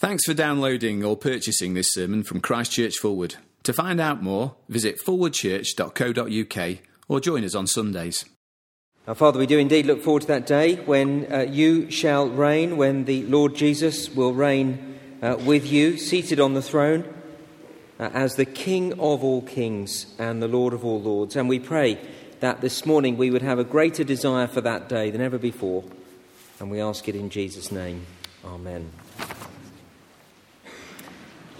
Thanks 0.00 0.22
for 0.24 0.34
downloading 0.34 1.04
or 1.04 1.16
purchasing 1.16 1.74
this 1.74 1.88
sermon 1.90 2.22
from 2.22 2.40
Christchurch 2.40 3.00
Fulwood. 3.02 3.34
To 3.64 3.72
find 3.72 4.00
out 4.00 4.22
more, 4.22 4.54
visit 4.68 4.96
forwardchurch.co.uk 5.04 6.78
or 7.08 7.20
join 7.20 7.42
us 7.42 7.56
on 7.56 7.66
Sundays. 7.66 8.24
Our 9.08 9.16
Father, 9.16 9.40
we 9.40 9.46
do 9.46 9.58
indeed 9.58 9.86
look 9.86 10.00
forward 10.00 10.22
to 10.22 10.28
that 10.28 10.46
day 10.46 10.76
when 10.76 11.26
uh, 11.32 11.40
you 11.40 11.90
shall 11.90 12.28
reign, 12.28 12.76
when 12.76 13.06
the 13.06 13.24
Lord 13.24 13.56
Jesus 13.56 14.08
will 14.08 14.32
reign 14.32 15.00
uh, 15.20 15.36
with 15.40 15.66
you, 15.66 15.98
seated 15.98 16.38
on 16.38 16.54
the 16.54 16.62
throne 16.62 17.02
uh, 17.98 18.10
as 18.14 18.36
the 18.36 18.44
King 18.44 18.92
of 19.00 19.24
all 19.24 19.42
kings 19.42 20.14
and 20.16 20.40
the 20.40 20.46
Lord 20.46 20.74
of 20.74 20.84
all 20.84 21.00
lords. 21.00 21.34
And 21.34 21.48
we 21.48 21.58
pray 21.58 21.98
that 22.38 22.60
this 22.60 22.86
morning 22.86 23.16
we 23.16 23.32
would 23.32 23.42
have 23.42 23.58
a 23.58 23.64
greater 23.64 24.04
desire 24.04 24.46
for 24.46 24.60
that 24.60 24.88
day 24.88 25.10
than 25.10 25.20
ever 25.20 25.38
before. 25.38 25.82
And 26.60 26.70
we 26.70 26.80
ask 26.80 27.08
it 27.08 27.16
in 27.16 27.30
Jesus' 27.30 27.72
name. 27.72 28.06
Amen. 28.44 28.92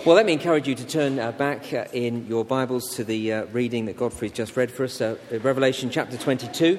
Well, 0.07 0.15
let 0.15 0.27
me 0.27 0.33
encourage 0.33 0.69
you 0.69 0.77
to 0.77 0.87
turn 0.87 1.19
uh, 1.19 1.33
back 1.33 1.73
uh, 1.73 1.87
in 1.93 2.29
your 2.29 2.45
Bibles 2.45 2.95
to 2.95 3.03
the 3.03 3.33
uh, 3.33 3.45
reading 3.47 3.87
that 3.87 3.97
Godfrey's 3.97 4.31
just 4.31 4.57
read 4.57 4.71
for 4.71 4.85
us, 4.85 5.01
uh, 5.01 5.17
Revelation 5.43 5.91
chapter 5.91 6.17
22. 6.17 6.79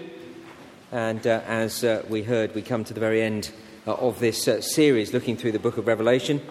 And 0.93 1.27
uh, 1.27 1.41
as 1.45 1.83
uh, 1.83 2.05
we 2.07 2.23
heard, 2.23 2.55
we 2.55 2.61
come 2.61 2.85
to 2.85 2.93
the 2.93 3.01
very 3.01 3.21
end 3.21 3.51
of 3.85 4.21
this 4.21 4.47
series 4.61 5.13
looking 5.13 5.35
through 5.35 5.51
the 5.51 5.59
book 5.59 5.77
of 5.77 5.85
Revelation. 5.85 6.41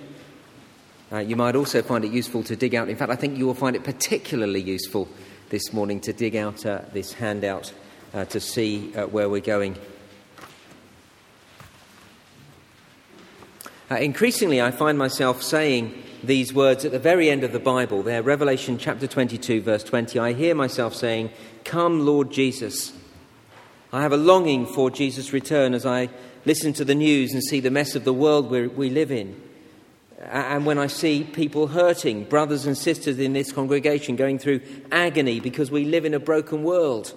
you 1.24 1.36
might 1.36 1.56
also 1.56 1.80
find 1.80 2.04
it 2.04 2.12
useful 2.12 2.42
to 2.42 2.54
dig 2.54 2.74
out, 2.74 2.90
in 2.90 2.96
fact, 2.96 3.10
I 3.10 3.16
think 3.16 3.38
you 3.38 3.46
will 3.46 3.54
find 3.54 3.74
it 3.74 3.82
particularly 3.82 4.60
useful 4.60 5.08
this 5.48 5.72
morning 5.72 6.00
to 6.02 6.12
dig 6.12 6.36
out 6.36 6.58
this 6.92 7.14
handout 7.14 7.72
to 8.28 8.40
see 8.40 8.90
where 8.90 9.30
we're 9.30 9.40
going. 9.40 9.78
increasingly, 13.90 14.60
I 14.60 14.70
find 14.70 14.98
myself 14.98 15.42
saying 15.42 16.04
these 16.22 16.52
words 16.52 16.84
at 16.84 16.92
the 16.92 16.98
very 16.98 17.30
end 17.30 17.44
of 17.44 17.52
the 17.52 17.58
Bible, 17.58 18.02
there, 18.02 18.22
Revelation 18.22 18.78
chapter 18.78 19.06
22, 19.06 19.62
verse 19.62 19.84
20. 19.84 20.18
I 20.18 20.32
hear 20.32 20.54
myself 20.54 20.94
saying, 20.94 21.30
Come, 21.64 22.04
Lord 22.04 22.30
Jesus. 22.30 22.92
I 23.92 24.02
have 24.02 24.12
a 24.12 24.18
longing 24.18 24.66
for 24.66 24.90
Jesus' 24.90 25.32
return 25.32 25.74
as 25.74 25.86
I 25.86 26.10
listen 26.44 26.72
to 26.74 26.84
the 26.84 26.94
news 26.94 27.32
and 27.32 27.42
see 27.42 27.60
the 27.60 27.70
mess 27.70 27.94
of 27.94 28.04
the 28.04 28.12
world 28.12 28.50
we 28.50 28.90
live 28.90 29.10
in. 29.10 29.40
And 30.20 30.66
when 30.66 30.78
I 30.78 30.88
see 30.88 31.24
people 31.24 31.68
hurting, 31.68 32.24
brothers 32.24 32.66
and 32.66 32.76
sisters 32.76 33.18
in 33.18 33.32
this 33.32 33.52
congregation 33.52 34.16
going 34.16 34.38
through 34.38 34.60
agony 34.90 35.40
because 35.40 35.70
we 35.70 35.84
live 35.84 36.04
in 36.04 36.12
a 36.12 36.18
broken 36.18 36.64
world, 36.64 37.14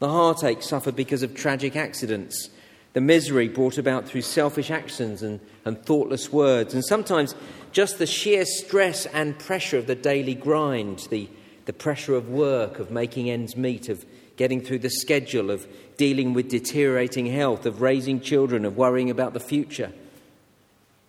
the 0.00 0.08
heartache 0.08 0.62
suffered 0.62 0.96
because 0.96 1.22
of 1.22 1.34
tragic 1.34 1.76
accidents, 1.76 2.50
the 2.92 3.00
misery 3.00 3.48
brought 3.48 3.78
about 3.78 4.06
through 4.06 4.22
selfish 4.22 4.70
actions 4.70 5.22
and, 5.22 5.40
and 5.64 5.82
thoughtless 5.84 6.32
words, 6.32 6.74
and 6.74 6.84
sometimes 6.84 7.34
just 7.74 7.98
the 7.98 8.06
sheer 8.06 8.44
stress 8.46 9.04
and 9.06 9.36
pressure 9.36 9.76
of 9.76 9.88
the 9.88 9.96
daily 9.96 10.34
grind, 10.34 11.08
the, 11.10 11.28
the 11.66 11.72
pressure 11.72 12.14
of 12.14 12.28
work, 12.28 12.78
of 12.78 12.92
making 12.92 13.28
ends 13.28 13.56
meet, 13.56 13.88
of 13.88 14.06
getting 14.36 14.60
through 14.60 14.78
the 14.78 14.88
schedule, 14.88 15.50
of 15.50 15.66
dealing 15.96 16.32
with 16.34 16.48
deteriorating 16.48 17.26
health, 17.26 17.66
of 17.66 17.82
raising 17.82 18.20
children, 18.20 18.64
of 18.64 18.76
worrying 18.76 19.10
about 19.10 19.32
the 19.32 19.40
future. 19.40 19.92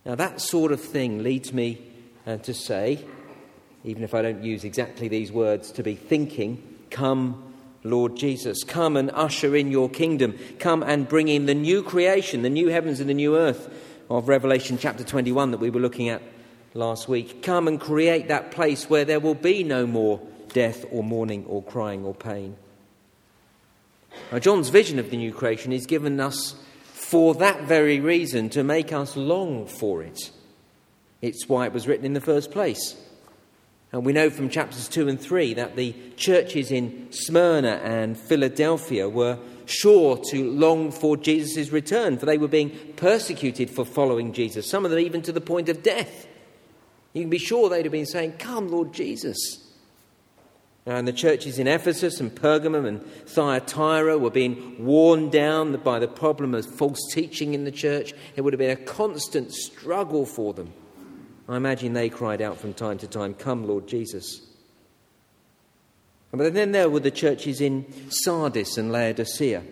Now, 0.06 0.16
that 0.16 0.42
sort 0.42 0.72
of 0.72 0.82
thing 0.82 1.22
leads 1.22 1.54
me 1.54 1.82
uh, 2.26 2.38
to 2.38 2.54
say, 2.54 3.06
even 3.84 4.04
if 4.04 4.16
I 4.16 4.24
don't 4.24 4.44
use 4.44 4.64
exactly 4.64 5.08
these 5.08 5.32
words, 5.32 5.72
to 5.74 5.84
be 5.84 5.96
thinking, 5.96 6.62
Come, 6.90 7.54
Lord 7.84 8.16
Jesus. 8.16 8.64
Come 8.64 8.98
and 8.98 9.12
usher 9.12 9.56
in 9.56 9.70
your 9.70 9.90
kingdom. 9.90 10.38
Come 10.58 10.82
and 10.82 11.08
bring 11.08 11.28
in 11.28 11.46
the 11.46 11.54
new 11.54 11.84
creation, 11.84 12.42
the 12.42 12.50
new 12.50 12.70
heavens 12.70 13.00
and 13.00 13.10
the 13.10 13.14
new 13.14 13.38
earth 13.38 13.72
of 14.10 14.28
Revelation 14.28 14.80
chapter 14.80 15.04
21 15.04 15.52
that 15.52 15.60
we 15.60 15.70
were 15.70 15.80
looking 15.80 16.10
at 16.10 16.22
last 16.76 17.08
week. 17.08 17.42
Come 17.42 17.68
and 17.68 17.80
create 17.80 18.28
that 18.28 18.52
place 18.52 18.88
where 18.90 19.06
there 19.06 19.20
will 19.20 19.34
be 19.34 19.64
no 19.64 19.88
more 19.88 20.22
death 20.54 20.86
or 20.92 21.04
mourning 21.04 21.46
or 21.48 21.64
crying 21.64 22.06
or 22.06 22.14
pain. 22.14 22.56
Now, 24.32 24.40
John's 24.40 24.70
vision 24.70 25.00
of 25.00 25.10
the 25.10 25.18
new 25.18 25.34
creation 25.34 25.74
is 25.74 25.88
given 25.88 26.20
us 26.20 26.56
for 26.84 27.34
that 27.36 27.64
very 27.64 28.00
reason 28.00 28.50
to 28.50 28.64
make 28.64 28.94
us 28.94 29.16
long 29.16 29.66
for 29.68 30.04
it. 30.04 30.32
It's 31.22 31.50
why 31.50 31.66
it 31.66 31.74
was 31.74 31.88
written 31.88 32.06
in 32.06 32.14
the 32.14 32.22
first 32.22 32.52
place. 32.52 32.96
And 33.92 34.06
we 34.06 34.14
know 34.14 34.30
from 34.30 34.50
chapters 34.50 34.88
2 34.90 35.08
and 35.08 35.20
3 35.20 35.54
that 35.56 35.76
the 35.76 35.96
churches 36.18 36.72
in 36.72 37.08
Smyrna 37.12 37.80
and 37.84 38.18
Philadelphia 38.18 39.08
were 39.08 39.40
sure 39.66 40.18
to 40.32 40.52
long 40.52 40.92
for 40.92 41.16
Jesus' 41.16 41.72
return, 41.72 42.18
for 42.18 42.26
they 42.26 42.38
were 42.38 42.48
being 42.48 42.72
persecuted 42.98 43.70
for 43.70 43.86
following 43.86 44.34
Jesus, 44.34 44.70
some 44.70 44.86
of 44.86 44.92
them 44.92 45.00
even 45.00 45.22
to 45.24 45.32
the 45.32 45.42
point 45.42 45.70
of 45.70 45.82
death. 45.82 46.28
You 47.16 47.22
can 47.22 47.30
be 47.30 47.38
sure 47.38 47.70
they'd 47.70 47.86
have 47.86 47.94
been 47.94 48.06
saying, 48.06 48.34
Come, 48.34 48.68
Lord 48.68 48.92
Jesus. 48.94 49.38
And 50.86 51.08
the 51.08 51.14
churches 51.14 51.58
in 51.58 51.66
Ephesus 51.66 52.20
and 52.20 52.30
Pergamum 52.30 52.86
and 52.86 53.04
Thyatira 53.26 54.18
were 54.18 54.30
being 54.30 54.86
worn 54.86 55.30
down 55.30 55.78
by 55.78 55.98
the 55.98 56.10
problem 56.10 56.54
of 56.54 56.66
false 56.66 57.00
teaching 57.12 57.54
in 57.54 57.64
the 57.64 57.72
church. 57.72 58.14
It 58.36 58.42
would 58.42 58.52
have 58.52 58.60
been 58.60 58.70
a 58.70 58.76
constant 58.76 59.54
struggle 59.54 60.26
for 60.26 60.54
them. 60.54 60.74
I 61.48 61.56
imagine 61.56 61.94
they 61.94 62.10
cried 62.10 62.42
out 62.42 62.60
from 62.60 62.74
time 62.74 62.98
to 62.98 63.08
time, 63.08 63.34
Come, 63.34 63.66
Lord 63.66 63.88
Jesus. 63.88 64.42
But 66.32 66.54
then 66.54 66.74
there 66.74 66.90
were 66.90 67.00
the 67.00 67.12
churches 67.12 67.62
in 67.62 68.12
Sardis 68.12 68.78
and 68.78 68.92
Laodicea 68.92 69.64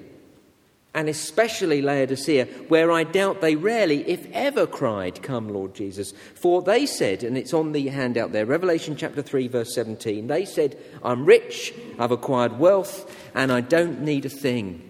and 0.93 1.09
especially 1.09 1.81
Laodicea, 1.81 2.45
where 2.67 2.91
I 2.91 3.03
doubt 3.03 3.41
they 3.41 3.55
rarely, 3.55 4.07
if 4.07 4.27
ever, 4.31 4.67
cried, 4.67 5.23
Come, 5.23 5.49
Lord 5.49 5.73
Jesus. 5.73 6.13
For 6.35 6.61
they 6.61 6.85
said, 6.85 7.23
and 7.23 7.35
it's 7.35 7.53
on 7.53 7.71
the 7.71 7.87
handout 7.87 8.31
there, 8.31 8.45
Revelation 8.45 8.95
chapter 8.95 9.23
3, 9.23 9.47
verse 9.47 9.73
17, 9.73 10.27
they 10.27 10.45
said, 10.45 10.77
I'm 11.03 11.25
rich, 11.25 11.73
I've 11.97 12.11
acquired 12.11 12.59
wealth, 12.59 13.11
and 13.33 13.51
I 13.51 13.61
don't 13.61 14.01
need 14.01 14.25
a 14.25 14.29
thing. 14.29 14.87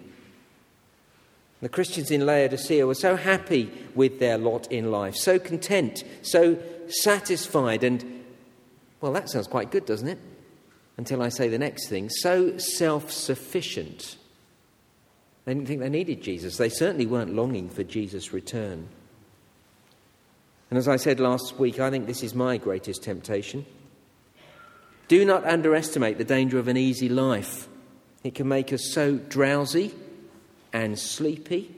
The 1.62 1.70
Christians 1.70 2.10
in 2.10 2.26
Laodicea 2.26 2.86
were 2.86 2.94
so 2.94 3.16
happy 3.16 3.72
with 3.94 4.20
their 4.20 4.36
lot 4.36 4.70
in 4.70 4.90
life, 4.90 5.16
so 5.16 5.38
content, 5.38 6.04
so 6.20 6.58
satisfied, 6.88 7.82
and, 7.82 8.24
well, 9.00 9.12
that 9.12 9.30
sounds 9.30 9.46
quite 9.46 9.70
good, 9.70 9.86
doesn't 9.86 10.08
it? 10.08 10.18
Until 10.98 11.22
I 11.22 11.30
say 11.30 11.48
the 11.48 11.58
next 11.58 11.88
thing 11.88 12.08
so 12.08 12.56
self 12.56 13.10
sufficient 13.10 14.16
they 15.44 15.54
didn't 15.54 15.68
think 15.68 15.80
they 15.80 15.88
needed 15.88 16.22
Jesus. 16.22 16.56
They 16.56 16.68
certainly 16.68 17.06
weren't 17.06 17.34
longing 17.34 17.68
for 17.68 17.84
Jesus' 17.84 18.32
return. 18.32 18.88
And 20.70 20.78
as 20.78 20.88
I 20.88 20.96
said 20.96 21.20
last 21.20 21.58
week, 21.58 21.78
I 21.78 21.90
think 21.90 22.06
this 22.06 22.22
is 22.22 22.34
my 22.34 22.56
greatest 22.56 23.02
temptation. 23.02 23.66
Do 25.08 25.24
not 25.24 25.44
underestimate 25.44 26.16
the 26.16 26.24
danger 26.24 26.58
of 26.58 26.68
an 26.68 26.76
easy 26.76 27.08
life. 27.08 27.68
It 28.22 28.34
can 28.34 28.48
make 28.48 28.72
us 28.72 28.90
so 28.92 29.16
drowsy 29.16 29.94
and 30.72 30.98
sleepy 30.98 31.74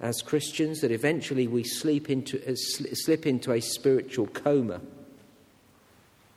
as 0.00 0.22
Christians 0.22 0.80
that 0.80 0.90
eventually 0.90 1.46
we 1.46 1.62
sleep 1.62 2.08
into, 2.08 2.38
uh, 2.50 2.54
slip 2.56 3.26
into 3.26 3.52
a 3.52 3.60
spiritual 3.60 4.26
coma. 4.26 4.80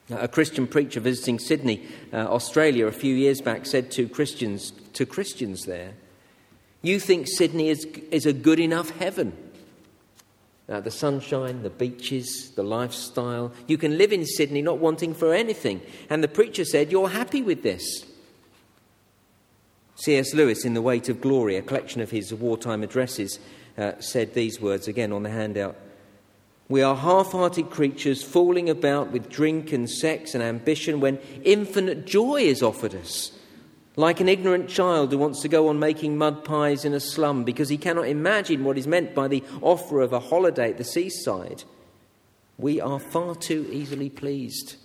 A 0.09 0.27
Christian 0.27 0.67
preacher 0.67 0.99
visiting 0.99 1.39
Sydney, 1.39 1.85
uh, 2.13 2.17
Australia, 2.17 2.87
a 2.87 2.91
few 2.91 3.15
years 3.15 3.41
back 3.41 3.65
said 3.65 3.89
to 3.91 4.07
Christians, 4.07 4.71
to 4.93 5.05
Christians 5.05 5.65
there, 5.65 5.93
you 6.81 6.99
think 6.99 7.27
Sydney 7.27 7.69
is, 7.69 7.85
is 8.11 8.25
a 8.25 8.33
good 8.33 8.59
enough 8.59 8.91
heaven. 8.91 9.35
Uh, 10.69 10.81
the 10.81 10.91
sunshine, 10.91 11.63
the 11.63 11.69
beaches, 11.69 12.51
the 12.55 12.63
lifestyle. 12.63 13.53
You 13.67 13.77
can 13.77 13.97
live 13.97 14.11
in 14.11 14.25
Sydney 14.25 14.61
not 14.61 14.79
wanting 14.79 15.13
for 15.13 15.33
anything. 15.33 15.81
And 16.09 16.21
the 16.21 16.27
preacher 16.27 16.65
said, 16.65 16.91
You're 16.91 17.09
happy 17.09 17.41
with 17.41 17.63
this. 17.63 18.05
C.S. 19.95 20.33
Lewis, 20.33 20.65
in 20.65 20.73
The 20.73 20.81
Weight 20.81 21.09
of 21.09 21.21
Glory, 21.21 21.55
a 21.55 21.61
collection 21.61 22.01
of 22.01 22.11
his 22.11 22.33
wartime 22.33 22.83
addresses, 22.83 23.39
uh, 23.77 23.93
said 23.99 24.33
these 24.33 24.59
words 24.59 24.87
again 24.87 25.13
on 25.13 25.23
the 25.23 25.29
handout 25.29 25.75
We 26.67 26.81
are 26.81 26.95
half 26.95 27.31
hearted 27.31 27.69
creatures 27.69 28.21
fooling 28.21 28.69
about 28.69 29.11
with 29.11 29.29
drink 29.29 29.71
and 29.71 29.89
sex 29.89 30.33
and 30.33 30.43
ambition 30.43 30.99
when 30.99 31.19
infinite 31.43 32.05
joy 32.05 32.41
is 32.41 32.61
offered 32.61 32.93
us 32.93 33.36
like 33.97 34.21
an 34.21 34.29
ignorant 34.29 34.69
child 34.69 35.11
who 35.11 35.17
wants 35.17 35.41
to 35.41 35.49
go 35.49 35.67
on 35.67 35.79
making 35.79 36.17
mud 36.17 36.45
pies 36.45 36.85
in 36.85 36.93
a 36.93 36.99
slum 36.99 37.43
because 37.43 37.67
he 37.67 37.77
cannot 37.77 38.07
imagine 38.07 38.63
what 38.63 38.77
is 38.77 38.87
meant 38.87 39.15
by 39.15 39.27
the 39.27 39.43
offer 39.61 40.01
of 40.01 40.13
a 40.13 40.19
holiday 40.19 40.69
at 40.69 40.77
the 40.77 40.83
seaside. 40.83 41.63
We 42.59 42.79
are 42.79 42.99
far 42.99 43.33
too 43.35 43.67
easily 43.71 44.09
pleased. 44.09 44.75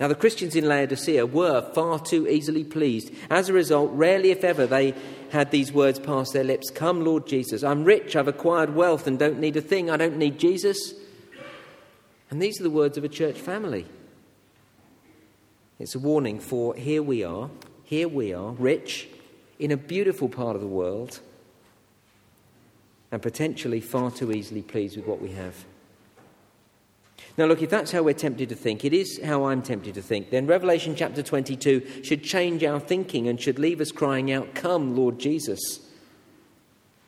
Now, 0.00 0.08
the 0.08 0.14
Christians 0.14 0.56
in 0.56 0.66
Laodicea 0.66 1.26
were 1.26 1.60
far 1.72 2.00
too 2.00 2.26
easily 2.26 2.64
pleased. 2.64 3.12
As 3.30 3.48
a 3.48 3.52
result, 3.52 3.92
rarely, 3.92 4.30
if 4.30 4.42
ever, 4.42 4.66
they 4.66 4.94
had 5.30 5.50
these 5.50 5.70
words 5.70 6.00
pass 6.00 6.32
their 6.32 6.42
lips 6.42 6.70
Come, 6.70 7.04
Lord 7.04 7.26
Jesus. 7.26 7.62
I'm 7.62 7.84
rich, 7.84 8.16
I've 8.16 8.28
acquired 8.28 8.74
wealth, 8.74 9.06
and 9.06 9.18
don't 9.18 9.38
need 9.38 9.56
a 9.56 9.60
thing. 9.60 9.90
I 9.90 9.96
don't 9.96 10.16
need 10.16 10.38
Jesus. 10.38 10.94
And 12.30 12.42
these 12.42 12.58
are 12.60 12.64
the 12.64 12.70
words 12.70 12.98
of 12.98 13.04
a 13.04 13.08
church 13.08 13.38
family. 13.38 13.86
It's 15.78 15.94
a 15.94 16.00
warning 16.00 16.40
for 16.40 16.74
here 16.74 17.02
we 17.02 17.22
are, 17.24 17.50
here 17.94 18.08
we 18.08 18.34
are, 18.34 18.50
rich, 18.50 19.06
in 19.60 19.70
a 19.70 19.76
beautiful 19.76 20.28
part 20.28 20.56
of 20.56 20.60
the 20.60 20.66
world, 20.66 21.20
and 23.12 23.22
potentially 23.22 23.80
far 23.80 24.10
too 24.10 24.32
easily 24.32 24.62
pleased 24.62 24.96
with 24.96 25.06
what 25.06 25.22
we 25.22 25.30
have. 25.30 25.64
Now, 27.38 27.44
look, 27.44 27.62
if 27.62 27.70
that's 27.70 27.92
how 27.92 28.02
we're 28.02 28.14
tempted 28.14 28.48
to 28.48 28.56
think, 28.56 28.84
it 28.84 28.92
is 28.92 29.20
how 29.22 29.44
I'm 29.44 29.62
tempted 29.62 29.94
to 29.94 30.02
think, 30.02 30.30
then 30.30 30.48
Revelation 30.48 30.96
chapter 30.96 31.22
22 31.22 32.02
should 32.02 32.24
change 32.24 32.64
our 32.64 32.80
thinking 32.80 33.28
and 33.28 33.40
should 33.40 33.60
leave 33.60 33.80
us 33.80 33.92
crying 33.92 34.32
out, 34.32 34.56
Come, 34.56 34.96
Lord 34.96 35.20
Jesus. 35.20 35.78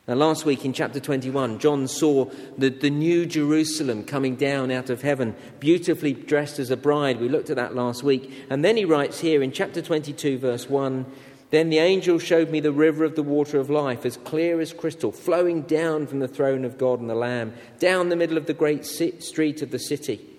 Now, 0.07 0.13
last 0.13 0.45
week 0.45 0.63
in 0.63 0.71
chapter 0.71 1.01
21, 1.01 1.59
John 1.59 1.85
saw 1.85 2.31
the, 2.57 2.69
the 2.69 2.89
new 2.89 3.25
Jerusalem 3.25 4.05
coming 4.05 4.37
down 4.37 4.71
out 4.71 4.89
of 4.89 5.01
heaven, 5.01 5.35
beautifully 5.59 6.13
dressed 6.13 6.59
as 6.59 6.71
a 6.71 6.77
bride. 6.77 7.19
We 7.19 7.27
looked 7.27 7.49
at 7.49 7.57
that 7.57 7.75
last 7.75 8.03
week. 8.03 8.31
And 8.49 8.63
then 8.63 8.77
he 8.77 8.85
writes 8.85 9.19
here 9.19 9.43
in 9.43 9.51
chapter 9.51 9.81
22, 9.81 10.37
verse 10.37 10.69
1 10.69 11.05
Then 11.49 11.69
the 11.69 11.79
angel 11.79 12.19
showed 12.19 12.49
me 12.49 12.61
the 12.61 12.71
river 12.71 13.03
of 13.03 13.17
the 13.17 13.23
water 13.23 13.59
of 13.59 13.69
life, 13.69 14.05
as 14.05 14.15
clear 14.15 14.61
as 14.61 14.71
crystal, 14.71 15.11
flowing 15.11 15.63
down 15.63 16.07
from 16.07 16.19
the 16.19 16.27
throne 16.29 16.63
of 16.63 16.77
God 16.77 17.01
and 17.01 17.09
the 17.09 17.15
Lamb, 17.15 17.53
down 17.77 18.07
the 18.07 18.15
middle 18.15 18.37
of 18.37 18.45
the 18.45 18.53
great 18.53 18.85
street 18.85 19.61
of 19.61 19.71
the 19.71 19.79
city. 19.79 20.36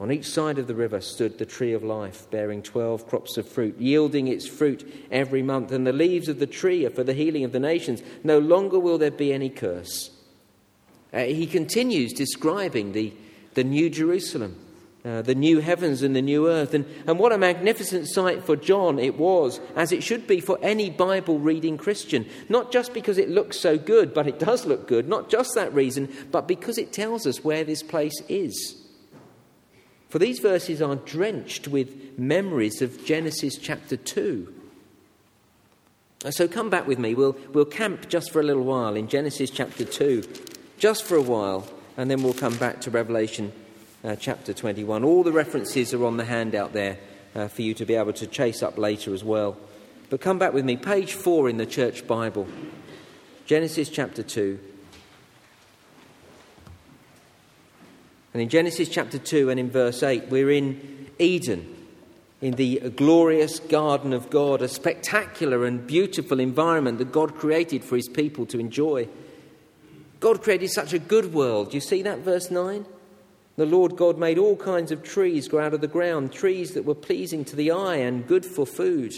On 0.00 0.10
each 0.10 0.26
side 0.26 0.58
of 0.58 0.66
the 0.66 0.74
river 0.74 1.00
stood 1.00 1.38
the 1.38 1.46
tree 1.46 1.72
of 1.72 1.84
life, 1.84 2.28
bearing 2.30 2.62
twelve 2.62 3.06
crops 3.06 3.36
of 3.36 3.48
fruit, 3.48 3.78
yielding 3.78 4.26
its 4.26 4.46
fruit 4.46 5.06
every 5.10 5.40
month. 5.40 5.70
And 5.70 5.86
the 5.86 5.92
leaves 5.92 6.28
of 6.28 6.40
the 6.40 6.48
tree 6.48 6.84
are 6.84 6.90
for 6.90 7.04
the 7.04 7.14
healing 7.14 7.44
of 7.44 7.52
the 7.52 7.60
nations. 7.60 8.02
No 8.24 8.40
longer 8.40 8.78
will 8.78 8.98
there 8.98 9.12
be 9.12 9.32
any 9.32 9.50
curse. 9.50 10.10
Uh, 11.12 11.20
he 11.20 11.46
continues 11.46 12.12
describing 12.12 12.90
the, 12.90 13.12
the 13.54 13.62
new 13.62 13.88
Jerusalem, 13.88 14.56
uh, 15.04 15.22
the 15.22 15.36
new 15.36 15.60
heavens 15.60 16.02
and 16.02 16.14
the 16.16 16.20
new 16.20 16.48
earth. 16.48 16.74
And, 16.74 16.86
and 17.06 17.20
what 17.20 17.30
a 17.30 17.38
magnificent 17.38 18.08
sight 18.08 18.42
for 18.42 18.56
John 18.56 18.98
it 18.98 19.16
was, 19.16 19.60
as 19.76 19.92
it 19.92 20.02
should 20.02 20.26
be 20.26 20.40
for 20.40 20.58
any 20.60 20.90
Bible 20.90 21.38
reading 21.38 21.78
Christian. 21.78 22.26
Not 22.48 22.72
just 22.72 22.92
because 22.94 23.16
it 23.16 23.30
looks 23.30 23.60
so 23.60 23.78
good, 23.78 24.12
but 24.12 24.26
it 24.26 24.40
does 24.40 24.66
look 24.66 24.88
good. 24.88 25.08
Not 25.08 25.30
just 25.30 25.54
that 25.54 25.72
reason, 25.72 26.12
but 26.32 26.48
because 26.48 26.78
it 26.78 26.92
tells 26.92 27.28
us 27.28 27.44
where 27.44 27.62
this 27.62 27.84
place 27.84 28.20
is. 28.28 28.80
For 30.14 30.20
these 30.20 30.38
verses 30.38 30.80
are 30.80 30.94
drenched 30.94 31.66
with 31.66 32.16
memories 32.16 32.80
of 32.82 33.04
Genesis 33.04 33.58
chapter 33.58 33.96
2. 33.96 34.54
So 36.30 36.46
come 36.46 36.70
back 36.70 36.86
with 36.86 37.00
me. 37.00 37.16
We'll, 37.16 37.36
we'll 37.52 37.64
camp 37.64 38.08
just 38.08 38.30
for 38.30 38.38
a 38.38 38.44
little 38.44 38.62
while 38.62 38.94
in 38.94 39.08
Genesis 39.08 39.50
chapter 39.50 39.84
2, 39.84 40.22
just 40.78 41.02
for 41.02 41.16
a 41.16 41.20
while, 41.20 41.66
and 41.96 42.08
then 42.08 42.22
we'll 42.22 42.32
come 42.32 42.56
back 42.58 42.80
to 42.82 42.92
Revelation 42.92 43.50
uh, 44.04 44.14
chapter 44.14 44.54
21. 44.54 45.02
All 45.02 45.24
the 45.24 45.32
references 45.32 45.92
are 45.92 46.04
on 46.04 46.16
the 46.16 46.26
handout 46.26 46.72
there 46.72 46.96
uh, 47.34 47.48
for 47.48 47.62
you 47.62 47.74
to 47.74 47.84
be 47.84 47.96
able 47.96 48.12
to 48.12 48.28
chase 48.28 48.62
up 48.62 48.78
later 48.78 49.12
as 49.14 49.24
well. 49.24 49.56
But 50.10 50.20
come 50.20 50.38
back 50.38 50.52
with 50.52 50.64
me, 50.64 50.76
page 50.76 51.14
4 51.14 51.48
in 51.48 51.56
the 51.56 51.66
Church 51.66 52.06
Bible, 52.06 52.46
Genesis 53.46 53.88
chapter 53.88 54.22
2. 54.22 54.60
And 58.34 58.42
in 58.42 58.48
Genesis 58.48 58.88
chapter 58.88 59.16
2 59.16 59.48
and 59.48 59.60
in 59.60 59.70
verse 59.70 60.02
8, 60.02 60.28
we're 60.28 60.50
in 60.50 61.08
Eden, 61.20 61.72
in 62.40 62.54
the 62.54 62.90
glorious 62.96 63.60
garden 63.60 64.12
of 64.12 64.28
God, 64.28 64.60
a 64.60 64.66
spectacular 64.66 65.64
and 65.64 65.86
beautiful 65.86 66.40
environment 66.40 66.98
that 66.98 67.12
God 67.12 67.36
created 67.36 67.84
for 67.84 67.94
his 67.94 68.08
people 68.08 68.44
to 68.46 68.58
enjoy. 68.58 69.08
God 70.18 70.42
created 70.42 70.70
such 70.70 70.92
a 70.92 70.98
good 70.98 71.32
world. 71.32 71.72
You 71.72 71.80
see 71.80 72.02
that, 72.02 72.18
verse 72.18 72.50
9? 72.50 72.84
The 73.54 73.66
Lord 73.66 73.96
God 73.96 74.18
made 74.18 74.38
all 74.38 74.56
kinds 74.56 74.90
of 74.90 75.04
trees 75.04 75.46
grow 75.46 75.64
out 75.64 75.74
of 75.74 75.80
the 75.80 75.86
ground, 75.86 76.32
trees 76.32 76.74
that 76.74 76.84
were 76.84 76.96
pleasing 76.96 77.44
to 77.44 77.54
the 77.54 77.70
eye 77.70 77.98
and 77.98 78.26
good 78.26 78.44
for 78.44 78.66
food. 78.66 79.14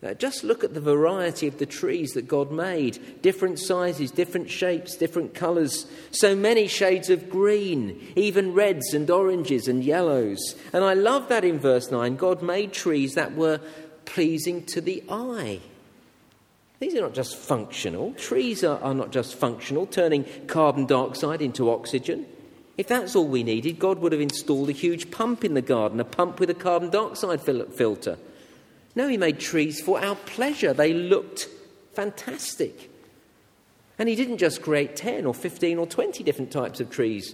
Now, 0.00 0.12
just 0.12 0.44
look 0.44 0.62
at 0.62 0.74
the 0.74 0.80
variety 0.80 1.48
of 1.48 1.58
the 1.58 1.66
trees 1.66 2.12
that 2.12 2.28
God 2.28 2.52
made 2.52 3.20
different 3.20 3.58
sizes, 3.58 4.12
different 4.12 4.48
shapes, 4.48 4.96
different 4.96 5.34
colours, 5.34 5.86
so 6.12 6.36
many 6.36 6.68
shades 6.68 7.10
of 7.10 7.28
green, 7.28 8.12
even 8.14 8.54
reds 8.54 8.94
and 8.94 9.10
oranges 9.10 9.66
and 9.66 9.82
yellows. 9.82 10.54
And 10.72 10.84
I 10.84 10.94
love 10.94 11.28
that 11.30 11.44
in 11.44 11.58
verse 11.58 11.90
9 11.90 12.14
God 12.14 12.42
made 12.42 12.72
trees 12.72 13.14
that 13.14 13.34
were 13.34 13.60
pleasing 14.04 14.64
to 14.66 14.80
the 14.80 15.02
eye. 15.08 15.60
These 16.78 16.94
are 16.94 17.00
not 17.00 17.14
just 17.14 17.36
functional. 17.36 18.12
Trees 18.12 18.62
are, 18.62 18.80
are 18.80 18.94
not 18.94 19.10
just 19.10 19.34
functional, 19.34 19.84
turning 19.86 20.24
carbon 20.46 20.86
dioxide 20.86 21.42
into 21.42 21.70
oxygen. 21.70 22.24
If 22.76 22.86
that's 22.86 23.16
all 23.16 23.26
we 23.26 23.42
needed, 23.42 23.80
God 23.80 23.98
would 23.98 24.12
have 24.12 24.20
installed 24.20 24.68
a 24.68 24.72
huge 24.72 25.10
pump 25.10 25.44
in 25.44 25.54
the 25.54 25.60
garden, 25.60 25.98
a 25.98 26.04
pump 26.04 26.38
with 26.38 26.50
a 26.50 26.54
carbon 26.54 26.90
dioxide 26.90 27.40
fil- 27.40 27.66
filter. 27.66 28.16
No, 28.98 29.06
he 29.06 29.16
made 29.16 29.38
trees 29.38 29.80
for 29.80 30.04
our 30.04 30.16
pleasure. 30.16 30.72
They 30.72 30.92
looked 30.92 31.48
fantastic. 31.94 32.90
And 33.96 34.08
he 34.08 34.16
didn't 34.16 34.38
just 34.38 34.60
create 34.60 34.96
10 34.96 35.24
or 35.24 35.32
15 35.32 35.78
or 35.78 35.86
20 35.86 36.24
different 36.24 36.50
types 36.50 36.80
of 36.80 36.90
trees. 36.90 37.32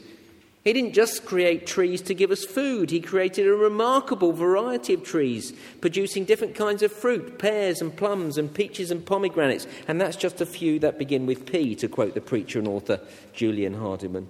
He 0.63 0.75
didn't 0.75 0.93
just 0.93 1.25
create 1.25 1.67
trees 1.67 2.03
to 2.03 2.13
give 2.13 2.31
us 2.31 2.45
food. 2.45 2.91
He 2.91 3.01
created 3.01 3.47
a 3.47 3.55
remarkable 3.55 4.33
variety 4.33 4.93
of 4.93 5.05
trees, 5.05 5.55
producing 5.81 6.27
different 6.27 6.55
kinds 6.55 6.83
of 6.83 6.93
fruit 6.93 7.39
pears 7.39 7.81
and 7.81 7.97
plums 7.97 8.37
and 8.37 8.53
peaches 8.53 8.91
and 8.91 9.07
pomegranates. 9.07 9.67
And 9.89 9.99
that's 9.99 10.17
just 10.17 10.43
a 10.43 10.47
few 10.47 10.79
that 10.81 10.99
begin 10.99 11.25
with 11.25 11.51
P, 11.51 11.75
to 11.77 11.89
quote 11.89 12.13
the 12.13 12.21
preacher 12.21 12.59
and 12.59 12.69
author 12.69 13.01
Julian 13.33 13.73
Hardyman. 13.73 14.29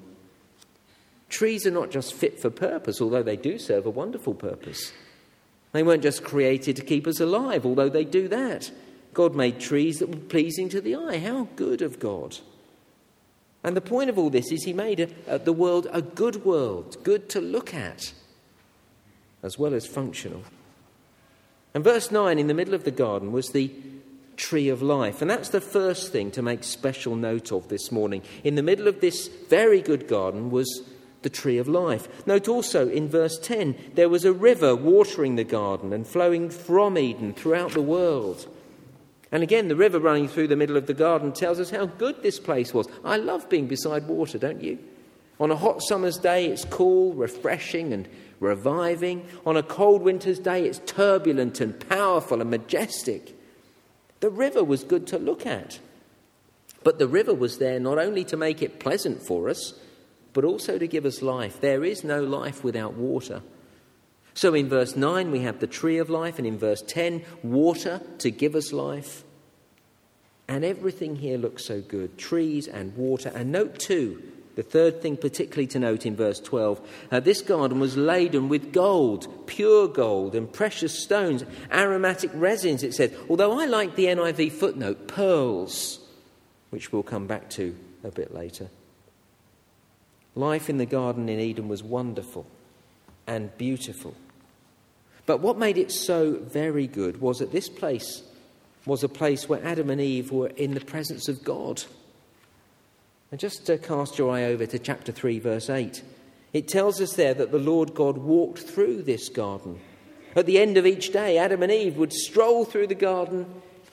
Trees 1.31 1.67
are 1.67 1.73
not 1.73 1.91
just 1.91 2.15
fit 2.15 2.39
for 2.39 2.51
purpose, 2.51 3.01
although 3.01 3.25
they 3.25 3.37
do 3.37 3.59
serve 3.59 3.87
a 3.87 3.91
wonderful 3.91 4.35
purpose. 4.35 4.93
They 5.75 5.83
weren't 5.83 6.05
just 6.05 6.23
created 6.23 6.77
to 6.77 6.85
keep 6.85 7.05
us 7.05 7.19
alive, 7.19 7.67
although 7.67 7.89
they 7.89 8.05
do 8.05 8.29
that. 8.29 8.71
God 9.13 9.35
made 9.35 9.59
trees 9.59 9.99
that 9.99 10.09
were 10.09 10.17
pleasing 10.17 10.69
to 10.69 10.81
the 10.81 10.95
eye. 10.95 11.19
How 11.19 11.49
good 11.57 11.83
of 11.83 11.99
God! 11.99 12.39
And 13.65 13.77
the 13.77 13.81
point 13.81 14.09
of 14.09 14.17
all 14.17 14.31
this 14.31 14.53
is 14.53 14.63
He 14.63 14.73
made 14.73 15.01
a, 15.01 15.09
a, 15.27 15.39
the 15.41 15.53
world 15.53 15.89
a 15.91 16.01
good 16.01 16.45
world, 16.45 17.03
good 17.03 17.29
to 17.31 17.41
look 17.41 17.75
at, 17.75 18.13
as 19.43 19.59
well 19.59 19.75
as 19.75 19.85
functional. 19.85 20.45
And 21.75 21.83
verse 21.83 22.13
9, 22.13 22.39
in 22.39 22.47
the 22.47 22.55
middle 22.55 22.75
of 22.75 22.85
the 22.85 22.93
garden, 22.93 23.33
was 23.33 23.49
the 23.49 23.73
tree 24.37 24.69
of 24.69 24.81
life. 24.81 25.23
And 25.23 25.29
that's 25.29 25.49
the 25.49 25.61
first 25.61 26.13
thing 26.13 26.31
to 26.33 26.43
make 26.43 26.63
special 26.63 27.17
note 27.17 27.51
of 27.51 27.67
this 27.67 27.91
morning. 27.91 28.23
In 28.45 28.55
the 28.55 28.63
middle 28.63 28.87
of 28.87 29.01
this 29.01 29.27
very 29.27 29.83
good 29.83 30.07
garden 30.07 30.53
was 30.53 30.83
the 31.25 31.31
tree 31.31 31.59
of 31.59 31.67
life. 31.67 32.07
Note 32.27 32.47
also 32.47 32.89
in 32.89 33.09
verse 33.09 33.37
10 33.39 33.75
there 33.95 34.09
was 34.09 34.25
a 34.25 34.33
river 34.33 34.77
watering 34.77 35.35
the 35.35 35.43
garden 35.43 35.93
and 35.93 36.07
flowing 36.07 36.49
from 36.49 36.97
Eden 36.97 37.35
throughout 37.35 37.73
the 37.73 37.83
world. 37.83 38.47
And 39.33 39.43
again, 39.43 39.67
the 39.67 39.75
river 39.75 39.99
running 39.99 40.29
through 40.29 40.47
the 40.47 40.55
middle 40.55 40.77
of 40.77 40.87
the 40.87 40.95
garden 40.95 41.33
tells 41.33 41.59
us 41.59 41.71
how 41.71 41.87
good 41.87 42.23
this 42.23 42.39
place 42.39 42.73
was. 42.73 42.87
I 43.05 43.17
love 43.17 43.51
being 43.51 43.67
beside 43.67 44.07
water, 44.07 44.39
don't 44.39 44.63
you? 44.63 44.79
On 45.41 45.51
a 45.51 45.57
hot 45.57 45.83
summer's 45.83 46.19
day, 46.19 46.47
it's 46.47 46.65
cool, 46.65 47.13
refreshing, 47.15 47.93
and 47.93 48.09
reviving. 48.39 49.27
On 49.45 49.57
a 49.57 49.63
cold 49.65 50.03
winter's 50.03 50.39
day, 50.39 50.65
it's 50.65 50.79
turbulent 50.87 51.61
and 51.61 51.89
powerful 51.89 52.41
and 52.41 52.51
majestic. 52.51 53.37
The 54.21 54.31
river 54.31 54.63
was 54.63 54.85
good 54.85 55.09
to 55.09 55.19
look 55.19 55.45
at. 55.45 55.81
But 56.85 57.01
the 57.01 57.09
river 57.09 57.35
was 57.35 57.59
there 57.59 57.81
not 57.81 57.99
only 57.99 58.23
to 58.25 58.37
make 58.37 58.63
it 58.63 58.79
pleasant 58.79 59.23
for 59.23 59.49
us, 59.49 59.75
but 60.35 60.45
also 60.45 60.77
to 60.77 60.87
give 60.87 61.07
us 61.07 61.23
life. 61.23 61.61
There 61.61 61.85
is 61.85 62.05
no 62.05 62.23
life 62.23 62.63
without 62.63 62.95
water. 62.95 63.41
So 64.35 64.53
in 64.53 64.69
verse 64.69 64.97
9, 64.97 65.31
we 65.31 65.41
have 65.41 65.61
the 65.61 65.67
tree 65.67 65.99
of 65.99 66.11
life, 66.11 66.39
and 66.39 66.47
in 66.47 66.59
verse 66.59 66.83
10, 66.83 67.25
water 67.43 68.03
to 68.19 68.31
give 68.31 68.55
us 68.55 68.73
life. 68.73 69.25
And 70.49 70.65
everything 70.65 71.17
here 71.17 71.39
looks 71.39 71.65
so 71.65 71.81
good 71.81 72.19
trees 72.19 72.67
and 72.67 72.95
water. 72.97 73.31
And 73.35 73.53
note 73.53 73.79
too, 73.79 74.23
the 74.57 74.63
third 74.63 75.01
thing 75.01 75.17
particularly 75.17 75.69
to 75.69 75.79
note 75.79 76.05
in 76.05 76.17
verse 76.17 76.39
12 76.39 76.81
uh, 77.11 77.21
this 77.21 77.41
garden 77.41 77.81
was 77.81 77.97
laden 77.97 78.49
with 78.49 78.73
gold, 78.73 79.47
pure 79.47 79.89
gold, 79.89 80.35
and 80.35 80.53
precious 80.53 81.03
stones, 81.03 81.45
aromatic 81.73 82.31
resins, 82.35 82.83
it 82.83 82.95
said. 82.95 83.17
Although 83.31 83.59
I 83.59 83.67
like 83.67 83.95
the 83.95 84.07
NIV 84.07 84.53
footnote, 84.53 85.09
pearls, 85.09 86.01
which 86.71 86.93
we'll 86.93 87.03
come 87.03 87.27
back 87.27 87.51
to 87.51 87.75
a 88.03 88.11
bit 88.11 88.35
later. 88.35 88.69
Life 90.35 90.69
in 90.69 90.79
the 90.79 90.87
Garden 90.87 91.29
in 91.29 91.39
Eden 91.39 91.69
was 91.69 91.83
wonderful 91.83 92.47
and 93.27 93.57
beautiful. 93.57 94.15
But 95.27 95.41
what 95.41 95.59
made 95.59 95.79
it 95.79 95.91
so 95.91 96.33
very 96.33 96.87
good 96.87 97.21
was 97.21 97.39
that 97.39 97.53
this 97.53 97.69
place 97.69 98.23
was 98.87 99.03
a 99.03 99.09
place 99.09 99.49
where 99.49 99.65
Adam 99.65 99.91
and 99.91 100.01
Eve 100.01 100.31
were 100.31 100.49
in 100.49 100.75
the 100.75 100.81
presence 100.81 101.29
of 101.29 101.45
God. 101.45 101.83
And 103.31 103.41
just 103.41 103.65
to 103.67 103.79
cast 103.79 104.19
your 104.19 104.31
eye 104.31 104.45
over 104.45 104.67
to 104.67 104.79
chapter 104.79 105.13
3, 105.13 105.39
verse 105.39 105.71
8, 105.71 106.03
it 106.53 106.69
tells 106.69 107.01
us 107.01 107.15
there 107.15 107.35
that 107.35 107.51
the 107.51 107.59
Lord 107.59 107.95
God 107.95 108.19
walked 108.19 108.61
through 108.61 109.03
this 109.03 109.29
garden. 109.29 109.81
At 110.37 110.47
the 110.47 110.59
end 110.59 110.77
of 110.77 110.87
each 110.87 111.13
day, 111.13 111.39
Adam 111.39 111.63
and 111.63 111.73
Eve 111.73 111.97
would 111.97 112.13
stroll 112.13 112.65
through 112.65 112.89
the 112.89 112.95
garden 112.95 113.47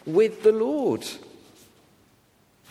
with 0.05 0.43
the 0.43 0.51
Lord. 0.51 1.07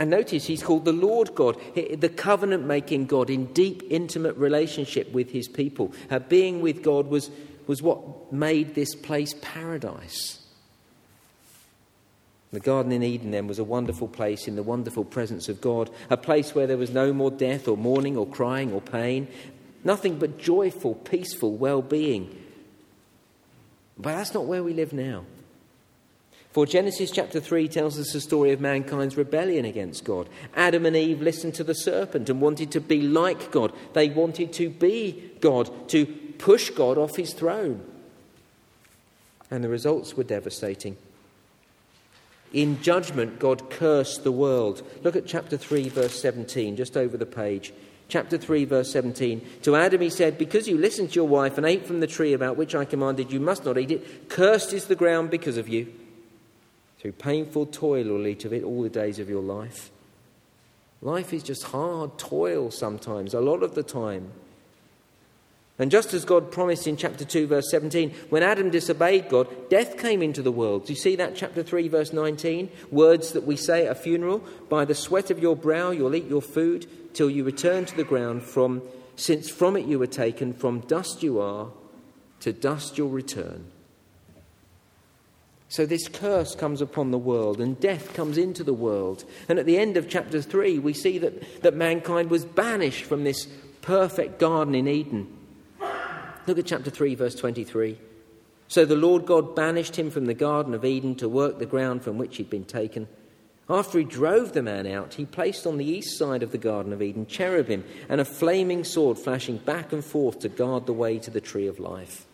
And 0.00 0.09
notice 0.09 0.47
he's 0.47 0.62
called 0.62 0.87
the 0.87 0.95
Lord 0.95 1.35
God, 1.35 1.61
the 1.75 2.09
covenant 2.09 2.64
making 2.64 3.04
God 3.04 3.28
in 3.28 3.52
deep, 3.52 3.83
intimate 3.90 4.35
relationship 4.38 5.12
with 5.12 5.30
his 5.30 5.47
people. 5.47 5.92
Uh, 6.11 6.21
being 6.21 6.62
with 6.62 6.83
God 6.83 7.09
was, 7.09 7.30
was 7.66 7.83
what 7.83 8.33
made 8.33 8.75
this 8.75 8.95
place 8.95 9.35
paradise. 9.42 10.42
The 12.50 12.61
Garden 12.61 12.92
in 12.92 13.02
Eden 13.02 13.30
then 13.30 13.47
was 13.47 13.59
a 13.59 13.64
wonderful 13.64 14.09
place 14.09 14.49
in 14.49 14.57
the 14.57 14.62
wonderful 14.62 15.04
presence 15.04 15.50
of 15.50 15.61
God, 15.61 15.90
a 16.09 16.16
place 16.16 16.54
where 16.54 16.66
there 16.66 16.78
was 16.78 16.90
no 16.90 17.12
more 17.12 17.30
death 17.30 17.69
or 17.69 17.76
mourning 17.76 18.16
or 18.16 18.26
crying 18.26 18.73
or 18.73 18.80
pain. 18.80 19.28
nothing 19.85 20.19
but 20.19 20.38
joyful, 20.38 20.95
peaceful 20.95 21.54
well 21.57 21.83
being. 21.83 22.42
But 23.99 24.16
that's 24.16 24.33
not 24.33 24.47
where 24.47 24.64
we 24.64 24.73
live 24.73 24.95
now. 24.95 25.26
For 26.52 26.66
Genesis 26.66 27.12
chapter 27.12 27.38
3 27.38 27.69
tells 27.69 27.99
us 27.99 28.12
the 28.12 28.21
story 28.21 28.50
of 28.50 28.61
mankind's 28.61 29.16
rebellion 29.16 29.64
against 29.64 30.04
God. 30.04 30.28
Adam 30.57 30.85
and 30.85 30.97
Eve 30.97 31.23
listened 31.23 31.54
to 31.54 31.64
the 31.64 31.75
serpent 31.75 32.28
and 32.28 32.40
wanted 32.40 32.73
to 32.73 32.80
be 32.80 33.02
like 33.02 33.52
God. 33.52 33.73
They 33.92 34.09
wanted 34.09 34.52
to 34.54 34.69
be 34.69 35.30
God, 35.40 35.88
to 35.90 36.07
push 36.38 36.71
God 36.71 36.99
off 36.99 37.14
his 37.14 37.35
throne. 37.35 37.85
And 39.49 39.62
the 39.62 39.69
results 39.69 40.16
were 40.16 40.25
devastating. 40.25 40.97
In 42.52 42.83
judgment, 42.83 43.38
God 43.38 43.71
cursed 43.71 44.25
the 44.25 44.33
world. 44.33 44.83
Look 45.04 45.14
at 45.14 45.26
chapter 45.26 45.57
3, 45.57 45.88
verse 45.88 46.21
17, 46.21 46.75
just 46.75 46.97
over 46.97 47.16
the 47.16 47.26
page. 47.26 47.73
Chapter 48.09 48.37
3, 48.37 48.64
verse 48.64 48.90
17. 48.90 49.40
To 49.62 49.76
Adam 49.76 50.00
he 50.00 50.11
said, 50.11 50.37
Because 50.37 50.66
you 50.66 50.76
listened 50.76 51.11
to 51.11 51.14
your 51.14 51.28
wife 51.28 51.57
and 51.59 51.64
ate 51.64 51.87
from 51.87 52.00
the 52.00 52.09
tree 52.09 52.33
about 52.33 52.57
which 52.57 52.75
I 52.75 52.85
commanded 52.85 53.30
you 53.30 53.38
must 53.38 53.64
not 53.64 53.78
eat 53.78 53.92
it, 53.92 54.28
cursed 54.28 54.73
is 54.73 54.87
the 54.87 54.97
ground 54.97 55.30
because 55.30 55.57
of 55.57 55.69
you. 55.69 55.92
Through 57.00 57.12
painful 57.12 57.66
toil 57.66 58.04
you'll 58.04 58.26
eat 58.26 58.45
of 58.45 58.52
it 58.52 58.62
all 58.62 58.83
the 58.83 58.90
days 58.90 59.19
of 59.19 59.30
your 59.30 59.42
life. 59.42 59.90
Life 61.02 61.33
is 61.33 61.42
just 61.42 61.64
hard 61.64 62.19
toil 62.19 62.71
sometimes, 62.71 63.33
a 63.33 63.40
lot 63.40 63.62
of 63.62 63.75
the 63.75 63.83
time. 63.83 64.33
And 65.78 65.90
just 65.90 66.12
as 66.12 66.26
God 66.26 66.52
promised 66.52 66.87
in 66.87 66.99
chapter 66.99 67.25
2, 67.25 67.47
verse 67.47 67.71
17, 67.71 68.11
when 68.28 68.42
Adam 68.42 68.69
disobeyed 68.69 69.30
God, 69.30 69.71
death 69.71 69.97
came 69.97 70.21
into 70.21 70.42
the 70.42 70.52
world. 70.52 70.85
Do 70.85 70.92
you 70.92 70.99
see 70.99 71.16
that, 71.16 71.35
chapter 71.35 71.62
3, 71.62 71.88
verse 71.88 72.12
19? 72.12 72.69
Words 72.90 73.33
that 73.33 73.47
we 73.47 73.57
say 73.57 73.87
at 73.87 73.92
a 73.92 73.95
funeral 73.95 74.45
By 74.69 74.85
the 74.85 74.95
sweat 74.95 75.30
of 75.30 75.38
your 75.38 75.57
brow 75.57 75.90
you'll 75.90 76.14
eat 76.14 76.28
your 76.28 76.42
food 76.42 76.87
till 77.14 77.30
you 77.30 77.45
return 77.45 77.87
to 77.87 77.97
the 77.97 78.04
ground, 78.04 78.42
from, 78.42 78.83
since 79.16 79.49
from 79.49 79.75
it 79.75 79.87
you 79.87 79.99
were 79.99 80.07
taken, 80.07 80.52
from 80.52 80.80
dust 80.80 81.23
you 81.23 81.40
are, 81.40 81.69
to 82.40 82.52
dust 82.52 82.99
you'll 82.99 83.09
return. 83.09 83.64
So 85.71 85.87
this 85.87 86.09
curse 86.09 86.57
comes 86.57 86.83
upon 86.83 87.12
the 87.12 87.19
world, 87.19 87.61
and 87.61 87.79
death 87.79 88.12
comes 88.12 88.39
into 88.39 88.65
the 88.65 88.75
world. 88.75 89.25
And 89.49 89.57
at 89.57 89.67
the 89.67 89.79
end 89.79 89.97
of 89.97 90.09
chapter 90.09 90.43
3, 90.43 90.81
we 90.81 90.93
see 90.93 91.17
that, 91.19 91.62
that 91.62 91.77
mankind 91.77 92.29
was 92.29 92.45
banished 92.45 93.05
from 93.05 93.23
this 93.23 93.47
perfect 93.81 94.41
garden 94.41 94.75
in 94.75 94.89
Eden. 94.89 95.29
Look 96.49 96.59
at 96.59 96.67
chapter 96.67 96.91
3, 96.91 97.15
verse 97.15 97.37
23. 97.37 97.97
So 98.67 98.85
the 98.85 98.97
Lord 98.97 99.27
God 99.27 99.55
banished 99.55 99.95
him 99.95 100.11
from 100.11 100.27
the 100.27 100.35
Garden 100.35 100.75
of 100.75 100.85
Eden 100.85 101.15
to 101.17 101.29
work 101.29 101.61
the 101.61 101.67
ground 101.67 102.03
from 102.03 102.19
which 102.19 102.39
he'd 102.39 102.50
been 102.50 102.65
taken. 102.65 103.07
After 103.69 103.99
he 103.99 104.05
drove 104.05 104.53
the 104.53 104.62
man 104.62 104.89
out, 104.89 105.15
he 105.15 105.25
placed 105.25 105.69
on 105.69 105.79
the 105.79 105.89
east 105.89 106.19
side 106.19 106.43
of 106.43 106.50
the 106.50 106.59
Garden 106.59 106.93
of 106.93 107.00
Eden 107.00 107.27
cherubim 107.27 107.85
and 108.09 108.21
a 108.21 108.25
flaming 108.25 108.83
sword 108.83 109.19
flashing 109.19 109.59
back 109.59 109.93
and 109.93 110.05
forth 110.05 110.41
to 110.41 110.49
guard 110.49 110.87
the 110.87 110.93
way 110.93 111.21
to 111.21 111.31
the 111.31 111.41
tree 111.41 111.69
of 111.69 111.79
life. 111.79 112.27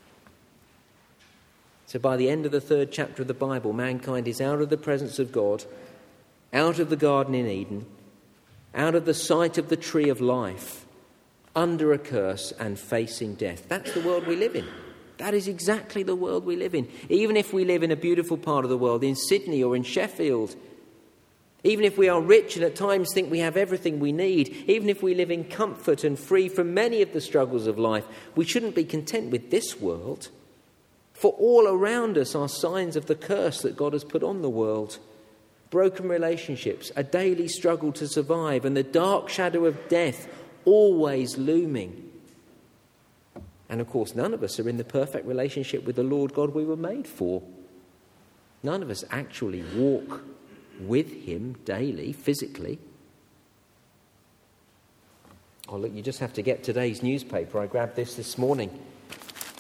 So 1.86 2.00
by 2.00 2.16
the 2.16 2.28
end 2.28 2.46
of 2.46 2.52
the 2.52 2.60
third 2.60 2.90
chapter 2.90 3.22
of 3.22 3.28
the 3.28 3.34
Bible, 3.34 3.72
mankind 3.72 4.26
is 4.26 4.40
out 4.40 4.60
of 4.60 4.70
the 4.70 4.76
presence 4.76 5.18
of 5.20 5.30
God, 5.30 5.64
out 6.52 6.80
of 6.80 6.90
the 6.90 6.96
garden 6.96 7.34
in 7.34 7.46
Eden, 7.46 7.86
out 8.74 8.96
of 8.96 9.04
the 9.04 9.14
sight 9.14 9.56
of 9.56 9.68
the 9.68 9.76
tree 9.76 10.08
of 10.08 10.20
life, 10.20 10.84
under 11.54 11.92
a 11.92 11.98
curse 11.98 12.52
and 12.58 12.78
facing 12.78 13.34
death. 13.34 13.68
That's 13.68 13.92
the 13.92 14.00
world 14.00 14.26
we 14.26 14.36
live 14.36 14.56
in. 14.56 14.66
That 15.18 15.32
is 15.32 15.48
exactly 15.48 16.02
the 16.02 16.16
world 16.16 16.44
we 16.44 16.56
live 16.56 16.74
in. 16.74 16.88
Even 17.08 17.36
if 17.36 17.52
we 17.52 17.64
live 17.64 17.82
in 17.82 17.90
a 17.90 17.96
beautiful 17.96 18.36
part 18.36 18.64
of 18.64 18.70
the 18.70 18.76
world, 18.76 19.02
in 19.02 19.14
Sydney 19.14 19.62
or 19.62 19.74
in 19.76 19.82
Sheffield, 19.82 20.54
even 21.64 21.84
if 21.84 21.96
we 21.96 22.08
are 22.08 22.20
rich 22.20 22.56
and 22.56 22.64
at 22.64 22.76
times 22.76 23.12
think 23.14 23.30
we 23.30 23.38
have 23.38 23.56
everything 23.56 23.98
we 23.98 24.12
need, 24.12 24.64
even 24.66 24.88
if 24.88 25.02
we 25.02 25.14
live 25.14 25.30
in 25.30 25.44
comfort 25.44 26.04
and 26.04 26.18
free 26.18 26.48
from 26.48 26.74
many 26.74 27.00
of 27.00 27.12
the 27.12 27.20
struggles 27.20 27.66
of 27.66 27.78
life, 27.78 28.04
we 28.34 28.44
shouldn't 28.44 28.74
be 28.74 28.84
content 28.84 29.30
with 29.30 29.50
this 29.50 29.80
world. 29.80 30.28
For 31.16 31.32
all 31.32 31.66
around 31.66 32.18
us 32.18 32.34
are 32.34 32.46
signs 32.46 32.94
of 32.94 33.06
the 33.06 33.14
curse 33.14 33.62
that 33.62 33.74
God 33.74 33.94
has 33.94 34.04
put 34.04 34.22
on 34.22 34.42
the 34.42 34.50
world 34.50 34.98
broken 35.70 36.08
relationships, 36.08 36.92
a 36.94 37.02
daily 37.02 37.48
struggle 37.48 37.90
to 37.92 38.06
survive, 38.06 38.64
and 38.64 38.76
the 38.76 38.82
dark 38.82 39.28
shadow 39.28 39.64
of 39.64 39.88
death 39.88 40.28
always 40.64 41.36
looming. 41.36 42.10
And 43.68 43.80
of 43.80 43.88
course, 43.88 44.14
none 44.14 44.32
of 44.32 44.42
us 44.42 44.60
are 44.60 44.68
in 44.68 44.76
the 44.76 44.84
perfect 44.84 45.26
relationship 45.26 45.84
with 45.84 45.96
the 45.96 46.04
Lord 46.04 46.34
God 46.34 46.54
we 46.54 46.64
were 46.64 46.76
made 46.76 47.08
for. 47.08 47.42
None 48.62 48.82
of 48.82 48.90
us 48.90 49.02
actually 49.10 49.64
walk 49.74 50.22
with 50.80 51.10
Him 51.24 51.56
daily, 51.64 52.12
physically. 52.12 52.78
Oh, 55.68 55.78
look, 55.78 55.92
you 55.92 56.02
just 56.02 56.20
have 56.20 56.34
to 56.34 56.42
get 56.42 56.62
today's 56.62 57.02
newspaper. 57.02 57.58
I 57.58 57.66
grabbed 57.66 57.96
this 57.96 58.14
this 58.14 58.38
morning. 58.38 58.70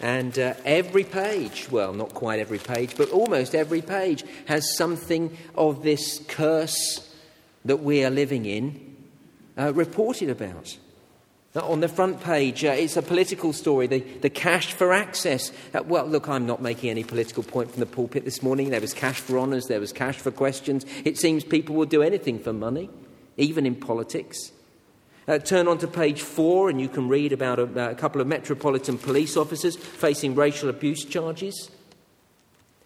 And 0.00 0.38
uh, 0.38 0.54
every 0.64 1.04
page, 1.04 1.68
well, 1.70 1.94
not 1.94 2.12
quite 2.12 2.38
every 2.38 2.58
page, 2.58 2.96
but 2.96 3.10
almost 3.10 3.54
every 3.54 3.80
page 3.80 4.24
has 4.46 4.76
something 4.76 5.36
of 5.54 5.82
this 5.82 6.22
curse 6.28 7.14
that 7.64 7.82
we 7.82 8.04
are 8.04 8.10
living 8.10 8.44
in 8.44 8.96
uh, 9.58 9.72
reported 9.72 10.28
about. 10.28 10.76
On 11.54 11.80
the 11.80 11.88
front 11.88 12.20
page, 12.20 12.66
uh, 12.66 12.72
it's 12.72 12.98
a 12.98 13.02
political 13.02 13.54
story, 13.54 13.86
the, 13.86 14.00
the 14.00 14.28
cash 14.28 14.74
for 14.74 14.92
access. 14.92 15.50
Uh, 15.72 15.82
well, 15.84 16.04
look, 16.04 16.28
I'm 16.28 16.46
not 16.46 16.60
making 16.60 16.90
any 16.90 17.02
political 17.02 17.42
point 17.42 17.70
from 17.70 17.80
the 17.80 17.86
pulpit 17.86 18.26
this 18.26 18.42
morning. 18.42 18.68
There 18.68 18.80
was 18.82 18.92
cash 18.92 19.20
for 19.20 19.38
honours, 19.38 19.64
there 19.64 19.80
was 19.80 19.90
cash 19.90 20.18
for 20.18 20.30
questions. 20.30 20.84
It 21.06 21.16
seems 21.16 21.44
people 21.44 21.74
will 21.74 21.86
do 21.86 22.02
anything 22.02 22.38
for 22.38 22.52
money, 22.52 22.90
even 23.38 23.64
in 23.64 23.74
politics. 23.74 24.52
Uh, 25.28 25.38
turn 25.38 25.66
on 25.66 25.76
to 25.78 25.88
page 25.88 26.22
four, 26.22 26.70
and 26.70 26.80
you 26.80 26.88
can 26.88 27.08
read 27.08 27.32
about 27.32 27.58
a, 27.58 27.90
a 27.90 27.94
couple 27.96 28.20
of 28.20 28.26
metropolitan 28.28 28.96
police 28.96 29.36
officers 29.36 29.76
facing 29.76 30.36
racial 30.36 30.68
abuse 30.68 31.04
charges. 31.04 31.68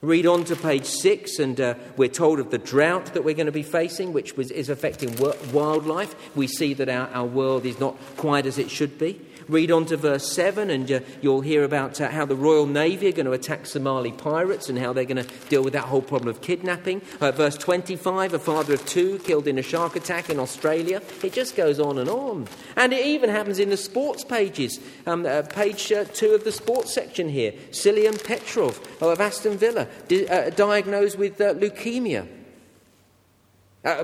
Read 0.03 0.25
on 0.25 0.45
to 0.45 0.57
page 0.57 0.87
six, 0.87 1.39
and 1.39 1.61
uh, 1.61 1.75
we're 1.99 2.09
told 2.09 2.41
of 2.41 2.51
the 2.51 2.57
drought 2.57 3.13
that 3.13 3.23
we're 3.23 3.35
going 3.35 3.45
to 3.45 3.53
be 3.53 3.63
facing, 3.63 4.15
which 4.15 4.35
was, 4.35 4.51
is 4.51 4.71
affecting 4.71 5.15
wildlife. 5.53 6.35
We 6.35 6.47
see 6.47 6.73
that 6.73 6.89
our, 6.89 7.09
our 7.09 7.27
world 7.27 7.67
is 7.67 7.79
not 7.79 7.99
quite 8.17 8.47
as 8.47 8.57
it 8.57 8.71
should 8.71 8.99
be. 8.99 9.21
Read 9.51 9.73
on 9.73 9.85
to 9.87 9.97
verse 9.97 10.31
7, 10.33 10.71
and 10.71 10.91
uh, 10.91 11.01
you'll 11.21 11.41
hear 11.41 11.65
about 11.65 12.01
uh, 12.01 12.09
how 12.09 12.25
the 12.25 12.37
Royal 12.37 12.67
Navy 12.67 13.09
are 13.09 13.13
going 13.13 13.27
to 13.27 13.33
attack 13.33 13.67
Somali 13.67 14.13
pirates 14.13 14.69
and 14.69 14.79
how 14.79 14.93
they're 14.93 15.05
going 15.05 15.25
to 15.25 15.49
deal 15.49 15.65
with 15.65 15.73
that 15.73 15.87
whole 15.87 16.03
problem 16.03 16.29
of 16.29 16.41
kidnapping. 16.41 17.03
Uh, 17.21 17.33
verse 17.33 17.57
25, 17.57 18.35
a 18.35 18.39
father 18.39 18.75
of 18.75 18.87
two 18.87 19.19
killed 19.19 19.49
in 19.49 19.59
a 19.59 19.63
shark 19.63 19.97
attack 19.97 20.31
in 20.31 20.39
Australia. 20.39 21.03
It 21.25 21.33
just 21.33 21.57
goes 21.57 21.81
on 21.81 21.99
and 21.99 22.09
on. 22.09 22.47
And 22.77 22.93
it 22.93 23.05
even 23.05 23.29
happens 23.29 23.59
in 23.59 23.71
the 23.71 23.77
sports 23.77 24.23
pages. 24.23 24.79
Um, 25.05 25.27
uh, 25.27 25.43
page 25.43 25.91
uh, 25.91 26.05
2 26.05 26.31
of 26.31 26.45
the 26.45 26.53
sports 26.53 26.93
section 26.95 27.29
here 27.29 27.53
Stiliyan 27.73 28.23
Petrov 28.25 28.81
of 29.03 29.21
Aston 29.21 29.59
Villa, 29.59 29.89
di- 30.09 30.27
uh, 30.27 30.51
diagnosed 30.51 31.19
with 31.19 31.39
leukemia. 31.39 32.27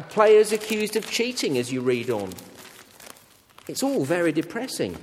players 0.08 0.52
accused 0.52 0.96
of 0.96 1.10
cheating, 1.10 1.58
as 1.58 1.72
you 1.72 1.80
read 1.80 2.10
on. 2.10 2.32
It's 3.68 3.82
all 3.82 4.04
very 4.04 4.32
depressing 4.32 4.96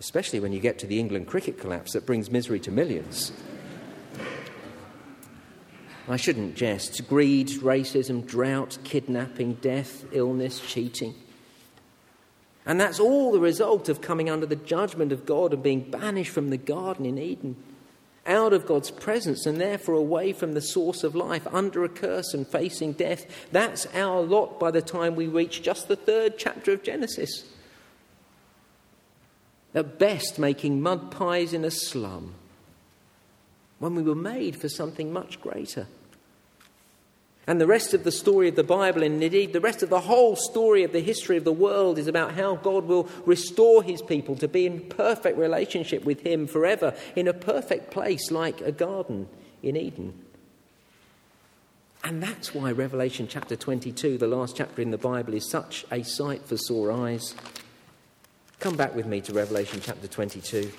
especially 0.00 0.40
when 0.40 0.52
you 0.52 0.60
get 0.60 0.78
to 0.78 0.86
the 0.86 1.00
England 1.00 1.26
cricket 1.26 1.58
collapse 1.58 1.92
that 1.92 2.06
brings 2.06 2.30
misery 2.30 2.60
to 2.60 2.70
millions. 2.70 3.32
I 6.08 6.16
shouldn't 6.16 6.54
jest. 6.54 7.08
Greed, 7.08 7.48
racism, 7.48 8.24
drought, 8.24 8.78
kidnapping, 8.84 9.54
death, 9.54 10.04
illness, 10.12 10.60
cheating. 10.60 11.14
And 12.64 12.80
that's 12.80 13.00
all 13.00 13.32
the 13.32 13.40
result 13.40 13.88
of 13.88 14.00
coming 14.00 14.30
under 14.30 14.46
the 14.46 14.56
judgment 14.56 15.10
of 15.10 15.26
God 15.26 15.52
and 15.52 15.62
being 15.62 15.90
banished 15.90 16.30
from 16.30 16.50
the 16.50 16.56
garden 16.56 17.06
in 17.06 17.18
Eden, 17.18 17.56
out 18.26 18.52
of 18.52 18.66
God's 18.66 18.90
presence 18.90 19.46
and 19.46 19.60
therefore 19.60 19.94
away 19.94 20.32
from 20.32 20.52
the 20.52 20.60
source 20.60 21.04
of 21.04 21.14
life, 21.14 21.46
under 21.52 21.84
a 21.84 21.88
curse 21.88 22.34
and 22.34 22.46
facing 22.46 22.92
death. 22.92 23.26
That's 23.52 23.86
our 23.94 24.20
lot 24.20 24.58
by 24.58 24.70
the 24.70 24.82
time 24.82 25.16
we 25.16 25.26
reach 25.26 25.62
just 25.62 25.88
the 25.88 25.96
third 25.96 26.38
chapter 26.38 26.72
of 26.72 26.82
Genesis 26.82 27.44
at 29.74 29.98
best 29.98 30.38
making 30.38 30.80
mud 30.80 31.10
pies 31.10 31.52
in 31.52 31.64
a 31.64 31.70
slum, 31.70 32.34
when 33.78 33.94
we 33.94 34.02
were 34.02 34.14
made 34.14 34.56
for 34.56 34.70
something 34.70 35.12
much 35.12 35.40
greater. 35.40 35.86
And 37.48 37.60
the 37.60 37.66
rest 37.66 37.94
of 37.94 38.02
the 38.02 38.10
story 38.10 38.48
of 38.48 38.56
the 38.56 38.64
Bible, 38.64 39.04
and 39.04 39.22
indeed 39.22 39.52
the 39.52 39.60
rest 39.60 39.84
of 39.84 39.88
the 39.88 40.00
whole 40.00 40.34
story 40.34 40.82
of 40.82 40.90
the 40.92 41.00
history 41.00 41.36
of 41.36 41.44
the 41.44 41.52
world, 41.52 41.96
is 41.96 42.08
about 42.08 42.34
how 42.34 42.56
God 42.56 42.86
will 42.86 43.08
restore 43.24 43.84
his 43.84 44.02
people 44.02 44.34
to 44.36 44.48
be 44.48 44.66
in 44.66 44.80
perfect 44.80 45.38
relationship 45.38 46.04
with 46.04 46.22
him 46.22 46.48
forever, 46.48 46.94
in 47.14 47.28
a 47.28 47.32
perfect 47.32 47.92
place 47.92 48.32
like 48.32 48.60
a 48.62 48.72
garden 48.72 49.28
in 49.62 49.76
Eden. 49.76 50.14
And 52.02 52.20
that's 52.20 52.52
why 52.52 52.72
Revelation 52.72 53.28
chapter 53.28 53.54
22, 53.54 54.18
the 54.18 54.26
last 54.26 54.56
chapter 54.56 54.82
in 54.82 54.90
the 54.90 54.98
Bible, 54.98 55.34
is 55.34 55.48
such 55.48 55.84
a 55.92 56.02
sight 56.02 56.46
for 56.46 56.56
sore 56.56 56.90
eyes. 56.90 57.34
Come 58.58 58.76
back 58.76 58.94
with 58.96 59.06
me 59.06 59.20
to 59.20 59.32
Revelation 59.32 59.80
chapter 59.80 60.08
22, 60.08 60.72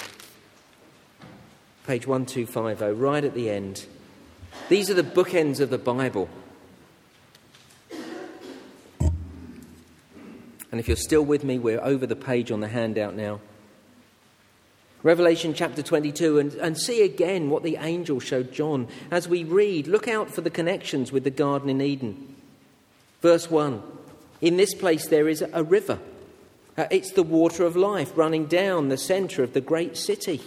page 1.86 2.08
1250, 2.08 2.94
right 2.94 3.24
at 3.24 3.34
the 3.34 3.50
end. 3.50 3.86
These 4.68 4.90
are 4.90 4.94
the 4.94 5.04
bookends 5.04 5.62
of 5.62 5.70
the 5.70 5.78
Bible. 5.78 6.28
And 10.72 10.80
if 10.80 10.88
you're 10.88 10.98
still 10.98 11.24
with 11.24 11.44
me, 11.44 11.60
we're 11.60 11.84
over 11.84 12.06
the 12.06 12.16
page 12.16 12.52
on 12.52 12.60
the 12.60 12.68
handout 12.68 13.16
now. 13.16 13.40
Revelation 15.04 15.54
chapter 15.54 15.82
22, 15.82 16.40
and, 16.40 16.54
and 16.56 16.78
see 16.78 17.04
again 17.04 17.50
what 17.50 17.64
the 17.64 17.78
angel 17.78 18.20
showed 18.20 18.52
John. 18.52 18.88
As 19.12 19.28
we 19.28 19.44
read, 19.44 19.88
look 19.88 20.08
out 20.08 20.30
for 20.30 20.42
the 20.42 20.50
connections 20.50 21.12
with 21.12 21.24
the 21.24 21.30
Garden 21.30 21.70
in 21.70 21.82
Eden. 21.82 22.36
Verse 23.22 23.50
1 23.50 23.82
In 24.42 24.58
this 24.58 24.74
place 24.74 25.08
there 25.08 25.28
is 25.28 25.44
a 25.54 25.64
river. 25.64 26.00
Uh, 26.78 26.88
it's 26.92 27.12
the 27.14 27.24
water 27.24 27.64
of 27.64 27.76
life 27.76 28.12
running 28.16 28.46
down 28.46 28.90
the 28.90 28.98
centre 28.98 29.44
of 29.44 29.54
the 29.54 29.62
great 29.62 29.98
city. 29.98 30.42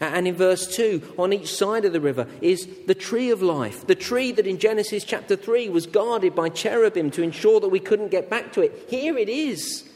And 0.00 0.26
in 0.26 0.34
verse 0.34 0.66
2, 0.74 1.14
on 1.18 1.34
each 1.34 1.54
side 1.54 1.84
of 1.84 1.92
the 1.92 2.00
river 2.00 2.26
is 2.40 2.66
the 2.86 2.94
tree 2.94 3.30
of 3.30 3.42
life, 3.42 3.86
the 3.86 3.94
tree 3.94 4.32
that 4.32 4.46
in 4.46 4.58
Genesis 4.58 5.04
chapter 5.04 5.36
3 5.36 5.68
was 5.68 5.86
guarded 5.86 6.34
by 6.34 6.48
cherubim 6.48 7.10
to 7.10 7.22
ensure 7.22 7.60
that 7.60 7.68
we 7.68 7.80
couldn't 7.80 8.10
get 8.10 8.30
back 8.30 8.52
to 8.54 8.62
it. 8.62 8.86
Here 8.88 9.18
it 9.18 9.28
is. 9.28 9.86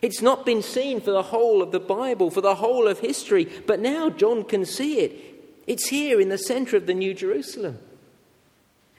It's 0.00 0.22
not 0.22 0.46
been 0.46 0.62
seen 0.62 1.00
for 1.00 1.10
the 1.10 1.22
whole 1.22 1.60
of 1.60 1.72
the 1.72 1.80
Bible, 1.80 2.30
for 2.30 2.40
the 2.40 2.56
whole 2.56 2.86
of 2.86 3.00
history, 3.00 3.48
but 3.66 3.80
now 3.80 4.10
John 4.10 4.44
can 4.44 4.64
see 4.64 5.00
it. 5.00 5.12
It's 5.66 5.88
here 5.88 6.20
in 6.20 6.28
the 6.28 6.38
center 6.38 6.76
of 6.76 6.86
the 6.86 6.94
New 6.94 7.14
Jerusalem. 7.14 7.78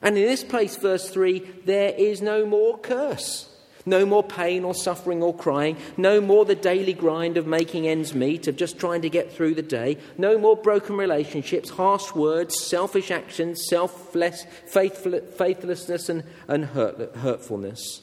And 0.02 0.18
in 0.18 0.26
this 0.26 0.44
place, 0.44 0.76
verse 0.76 1.10
3, 1.10 1.40
there 1.66 1.94
is 1.98 2.22
no 2.22 2.46
more 2.46 2.78
curse. 2.78 3.50
No 3.86 4.06
more 4.06 4.24
pain 4.24 4.64
or 4.64 4.74
suffering 4.74 5.22
or 5.22 5.36
crying. 5.36 5.78
No 5.98 6.22
more 6.22 6.46
the 6.46 6.56
daily 6.56 6.94
grind 6.94 7.36
of 7.36 7.46
making 7.46 7.88
ends 7.88 8.14
meet, 8.14 8.48
of 8.48 8.56
just 8.56 8.80
trying 8.80 9.02
to 9.02 9.10
get 9.10 9.32
through 9.32 9.56
the 9.56 9.62
day. 9.62 9.98
No 10.18 10.38
more 10.38 10.56
broken 10.56 10.96
relationships, 10.96 11.70
harsh 11.70 12.14
words, 12.14 12.60
selfish 12.62 13.12
actions, 13.12 13.66
selfless, 13.70 14.46
faithlessness, 14.68 16.08
and, 16.08 16.24
and 16.48 16.66
hurt, 16.66 17.16
hurtfulness. 17.18 18.02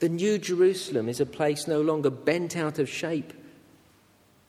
The 0.00 0.08
New 0.08 0.36
Jerusalem 0.36 1.08
is 1.08 1.20
a 1.20 1.26
place 1.26 1.66
no 1.66 1.80
longer 1.80 2.10
bent 2.10 2.56
out 2.56 2.78
of 2.78 2.90
shape, 2.90 3.32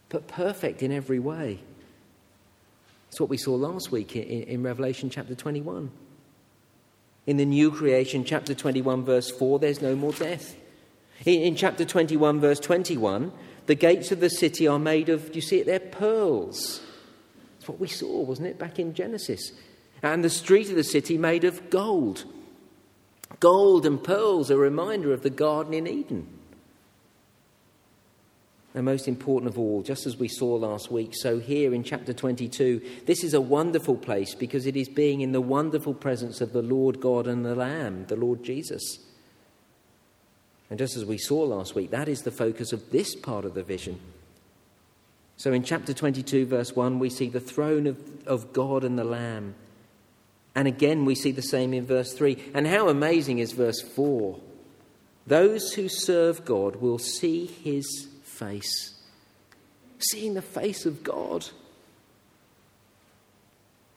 but 0.10 0.28
perfect 0.28 0.84
in 0.84 0.92
every 0.92 1.20
way. 1.20 1.60
It's 3.10 3.20
what 3.20 3.30
we 3.30 3.38
saw 3.38 3.54
last 3.54 3.92
week 3.92 4.16
in, 4.16 4.24
in 4.24 4.64
Revelation 4.64 5.12
chapter 5.12 5.36
21. 5.36 5.92
In 7.26 7.38
the 7.38 7.46
new 7.46 7.72
creation, 7.72 8.26
chapter 8.26 8.54
21, 8.54 9.06
verse 9.06 9.32
4, 9.32 9.60
there's 9.60 9.82
no 9.82 9.96
more 9.96 10.12
death. 10.12 10.56
In, 11.26 11.42
in 11.42 11.56
chapter 11.56 11.86
21, 11.86 12.42
verse 12.42 12.60
21, 12.60 13.32
the 13.66 13.76
gates 13.76 14.12
of 14.12 14.20
the 14.20 14.30
city 14.30 14.68
are 14.68 14.80
made 14.80 15.10
of, 15.10 15.32
do 15.32 15.36
you 15.36 15.42
see 15.42 15.60
it 15.60 15.66
there? 15.66 15.80
Pearls. 15.80 16.82
That's 17.56 17.70
what 17.70 17.80
we 17.80 17.88
saw, 17.88 18.24
wasn't 18.24 18.50
it, 18.50 18.60
back 18.60 18.78
in 18.78 18.94
Genesis? 18.94 19.54
And 20.02 20.24
the 20.24 20.30
street 20.30 20.70
of 20.70 20.76
the 20.76 20.84
city 20.84 21.18
made 21.18 21.46
of 21.46 21.70
gold. 21.70 22.26
Gold 23.40 23.86
and 23.86 24.04
pearls, 24.04 24.50
a 24.50 24.58
reminder 24.58 25.14
of 25.14 25.24
the 25.24 25.30
garden 25.30 25.74
in 25.74 25.88
Eden. 25.88 26.28
And 28.76 28.86
most 28.86 29.08
important 29.08 29.52
of 29.52 29.60
all, 29.60 29.84
just 29.84 30.08
as 30.08 30.18
we 30.18 30.28
saw 30.28 30.56
last 30.56 30.92
week, 30.92 31.14
so 31.14 31.38
here 31.38 31.74
in 31.76 31.84
chapter 31.84 32.12
22, 32.12 32.82
this 33.06 33.24
is 33.24 33.36
a 33.36 33.42
wonderful 33.42 33.96
place 33.96 34.34
because 34.34 34.66
it 34.66 34.76
is 34.76 34.90
being 34.90 35.22
in 35.22 35.32
the 35.32 35.42
wonderful 35.42 35.94
presence 35.94 36.42
of 36.42 36.54
the 36.54 36.64
Lord 36.64 37.00
God 37.00 37.28
and 37.28 37.46
the 37.46 37.54
Lamb, 37.54 38.06
the 38.08 38.16
Lord 38.16 38.44
Jesus. 38.44 38.98
And 40.72 40.80
just 40.80 40.98
as 40.98 41.06
we 41.06 41.20
saw 41.20 41.44
last 41.44 41.76
week, 41.76 41.92
that 41.92 42.08
is 42.08 42.24
the 42.24 42.32
focus 42.32 42.74
of 42.74 42.90
this 42.90 43.16
part 43.16 43.46
of 43.46 43.54
the 43.54 43.62
vision. 43.62 44.00
So 45.38 45.54
in 45.54 45.62
chapter 45.62 45.94
22, 45.94 46.48
verse 46.48 46.76
1, 46.76 46.98
we 46.98 47.12
see 47.12 47.30
the 47.30 47.40
throne 47.40 47.86
of, 47.86 47.98
of 48.26 48.54
God 48.54 48.84
and 48.84 48.98
the 48.98 49.04
Lamb. 49.04 49.54
And 50.56 50.68
again, 50.68 51.06
we 51.06 51.14
see 51.14 51.32
the 51.32 51.42
same 51.44 51.76
in 51.76 51.86
verse 51.86 52.14
3. 52.14 52.52
And 52.56 52.66
how 52.66 52.90
amazing 52.90 53.38
is 53.38 53.52
verse 53.52 53.82
4? 53.82 54.40
Those 55.28 55.74
who 55.74 55.90
serve 55.90 56.44
God 56.44 56.78
will 56.78 56.98
see 56.98 57.46
his 57.46 58.08
face. 58.44 58.94
Seeing 60.00 60.34
the 60.34 60.42
face 60.42 60.86
of 60.86 61.04
God. 61.04 61.46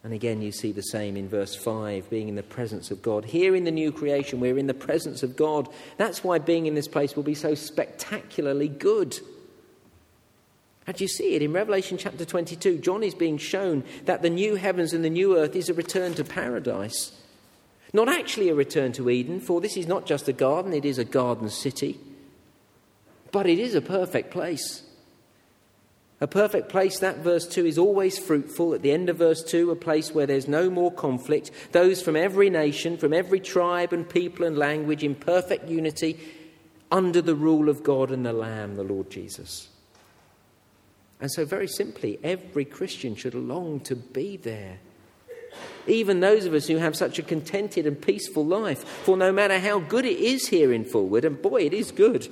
And 0.05 0.13
again, 0.13 0.41
you 0.41 0.53
see 0.53 0.71
the 0.71 0.83
same 0.83 1.17
in 1.17 1.29
verse 1.29 1.57
5, 1.57 2.09
being 2.11 2.29
in 2.29 2.37
the 2.37 2.43
presence 2.45 2.93
of 2.93 3.03
God. 3.03 3.25
Here 3.25 3.57
in 3.57 3.65
the 3.65 3.73
new 3.73 3.91
creation, 3.91 4.39
we're 4.39 4.59
in 4.59 4.69
the 4.69 4.75
presence 4.75 5.25
of 5.25 5.35
God. 5.37 5.69
That's 5.97 6.23
why 6.23 6.39
being 6.39 6.67
in 6.67 6.77
this 6.77 6.87
place 6.87 7.17
will 7.17 7.25
be 7.25 7.35
so 7.35 7.57
spectacularly 7.57 8.69
good. 8.69 9.19
And 10.87 11.01
you 11.01 11.09
see 11.09 11.35
it 11.35 11.43
in 11.43 11.53
Revelation 11.53 11.99
chapter 11.99 12.25
22. 12.25 12.79
John 12.79 13.03
is 13.03 13.17
being 13.17 13.39
shown 13.39 13.83
that 14.05 14.23
the 14.23 14.31
new 14.31 14.55
heavens 14.55 14.93
and 14.93 15.05
the 15.05 15.11
new 15.11 15.37
earth 15.37 15.57
is 15.57 15.69
a 15.69 15.75
return 15.75 16.15
to 16.15 16.25
paradise. 16.25 17.11
Not 17.93 18.09
actually 18.09 18.49
a 18.51 18.55
return 18.55 18.93
to 18.93 19.11
Eden, 19.11 19.41
for 19.41 19.61
this 19.61 19.77
is 19.77 19.89
not 19.89 20.07
just 20.07 20.29
a 20.29 20.33
garden, 20.33 20.73
it 20.73 20.85
is 20.85 20.99
a 20.99 21.05
garden 21.05 21.51
city. 21.51 21.99
But 23.37 23.47
it 23.47 23.59
is 23.59 23.75
a 23.75 23.83
perfect 23.83 24.31
place. 24.31 24.83
A 26.23 26.27
perfect 26.27 26.71
place, 26.71 26.99
that 27.01 27.19
verse 27.19 27.47
2 27.47 27.67
is 27.67 27.77
always 27.77 28.19
fruitful. 28.19 28.73
At 28.73 28.81
the 28.81 28.93
end 28.93 29.11
of 29.11 29.19
verse 29.19 29.43
2, 29.43 29.71
a 29.71 29.77
place 29.77 30.11
where 30.11 30.25
there's 30.25 30.49
no 30.49 30.71
more 30.71 30.91
conflict. 30.91 31.51
Those 31.73 32.01
from 32.01 32.17
every 32.17 32.49
nation, 32.49 32.97
from 32.97 33.13
every 33.13 33.41
tribe 33.41 33.93
and 33.93 34.09
people 34.09 34.47
and 34.47 34.57
language 34.57 35.05
in 35.05 35.15
perfect 35.15 35.69
unity 35.69 36.19
under 36.91 37.21
the 37.21 37.35
rule 37.35 37.69
of 37.69 37.83
God 37.83 38.11
and 38.11 38.25
the 38.25 38.33
Lamb, 38.33 38.77
the 38.77 38.83
Lord 38.83 39.11
Jesus. 39.11 39.69
And 41.21 41.31
so, 41.31 41.45
very 41.45 41.69
simply, 41.69 42.19
every 42.25 42.65
Christian 42.65 43.17
should 43.17 43.35
long 43.35 43.81
to 43.81 43.97
be 43.97 44.39
there. 44.39 44.79
Even 45.87 46.21
those 46.21 46.47
of 46.47 46.55
us 46.55 46.69
who 46.69 46.79
have 46.79 46.97
such 46.97 47.19
a 47.19 47.23
contented 47.23 47.87
and 47.87 48.01
peaceful 48.01 48.47
life, 48.47 48.83
for 48.83 49.15
no 49.15 49.31
matter 49.31 49.59
how 49.59 49.79
good 49.79 50.07
it 50.07 50.19
is 50.19 50.49
here 50.49 50.73
in 50.73 50.87
Fulwood, 50.87 51.25
and 51.25 51.43
boy, 51.43 51.67
it 51.67 51.75
is 51.75 51.93
good, 51.93 52.29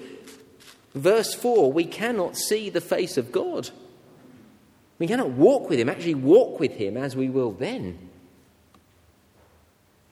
Verse 0.95 1.35
4 1.35 1.73
we 1.73 1.85
cannot 1.85 2.37
see 2.37 2.71
the 2.71 2.81
face 2.81 3.17
of 3.17 3.33
God. 3.33 3.71
We 4.99 5.07
cannot 5.09 5.31
walk 5.31 5.69
with 5.69 5.79
Him, 5.79 5.89
actually, 5.89 6.15
walk 6.15 6.61
with 6.61 6.73
Him 6.73 6.97
as 6.97 7.17
we 7.17 7.29
will 7.29 7.53
then. 7.53 8.11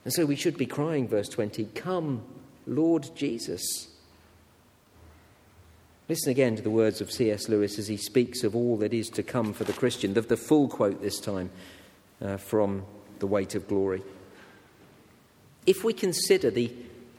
And 0.03 0.13
so 0.13 0.25
we 0.25 0.35
should 0.35 0.57
be 0.57 0.65
crying, 0.65 1.07
verse 1.07 1.29
20, 1.29 1.65
Come, 1.75 2.23
Lord 2.67 3.09
Jesus. 3.15 3.87
Listen 6.09 6.31
again 6.31 6.57
to 6.57 6.61
the 6.61 6.69
words 6.69 6.99
of 6.99 7.11
C.S. 7.11 7.47
Lewis 7.47 7.79
as 7.79 7.87
he 7.87 7.95
speaks 7.95 8.43
of 8.43 8.55
all 8.55 8.75
that 8.77 8.93
is 8.93 9.09
to 9.11 9.23
come 9.23 9.53
for 9.53 9.63
the 9.63 9.71
Christian, 9.71 10.13
the, 10.13 10.21
the 10.21 10.35
full 10.35 10.67
quote 10.67 11.01
this 11.01 11.19
time 11.19 11.49
uh, 12.21 12.35
from 12.35 12.85
The 13.19 13.27
Weight 13.27 13.55
of 13.55 13.69
Glory. 13.69 14.03
If 15.65 15.85
we 15.85 15.93
consider 15.93 16.51
the 16.51 16.73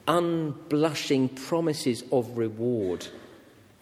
unblushing 0.07 1.31
promises 1.31 2.05
of 2.13 2.37
reward, 2.37 3.09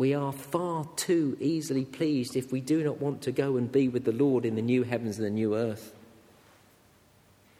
We 0.00 0.14
are 0.14 0.32
far 0.32 0.86
too 0.96 1.36
easily 1.40 1.84
pleased 1.84 2.34
if 2.34 2.50
we 2.50 2.62
do 2.62 2.82
not 2.82 3.02
want 3.02 3.20
to 3.20 3.32
go 3.32 3.58
and 3.58 3.70
be 3.70 3.86
with 3.86 4.04
the 4.04 4.12
Lord 4.12 4.46
in 4.46 4.54
the 4.54 4.62
new 4.62 4.82
heavens 4.82 5.18
and 5.18 5.26
the 5.26 5.30
new 5.30 5.54
earth. 5.54 5.92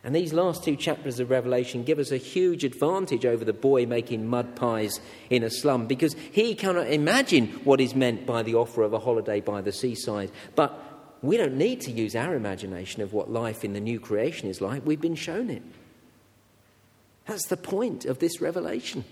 And 0.03 0.17
these 0.17 0.33
last 0.33 0.65
two 0.65 0.75
chapters 0.75 1.21
of 1.21 1.29
Revelation 1.29 1.85
give 1.85 1.99
us 1.99 2.11
a 2.11 2.17
huge 2.17 2.65
advantage 2.65 3.27
over 3.27 3.45
the 3.45 3.53
boy 3.53 3.85
making 3.85 4.27
mud 4.27 4.57
pies 4.57 5.01
in 5.29 5.43
a 5.43 5.51
slum 5.51 5.87
because 5.87 6.17
he 6.33 6.55
cannot 6.55 6.87
imagine 6.87 7.49
what 7.65 7.79
is 7.79 7.95
meant 7.95 8.25
by 8.25 8.43
the 8.43 8.55
offer 8.55 8.85
of 8.85 8.95
a 8.95 9.01
holiday 9.01 9.41
by 9.43 9.61
the 9.61 9.71
seaside. 9.71 10.31
But 10.55 10.73
we 11.21 11.37
don't 11.37 11.59
need 11.59 11.83
to 11.83 11.93
use 11.93 12.17
our 12.17 12.35
imagination 12.35 13.03
of 13.03 13.13
what 13.13 13.31
life 13.31 13.67
in 13.67 13.75
the 13.75 13.81
new 13.81 14.01
creation 14.01 14.49
is 14.49 14.63
like. 14.63 14.87
We've 14.87 14.99
been 14.99 15.15
shown 15.15 15.51
it. 15.51 15.63
That's 17.27 17.49
the 17.49 17.59
point 17.59 18.07
of 18.07 18.19
this 18.19 18.41
revelation. 18.41 19.05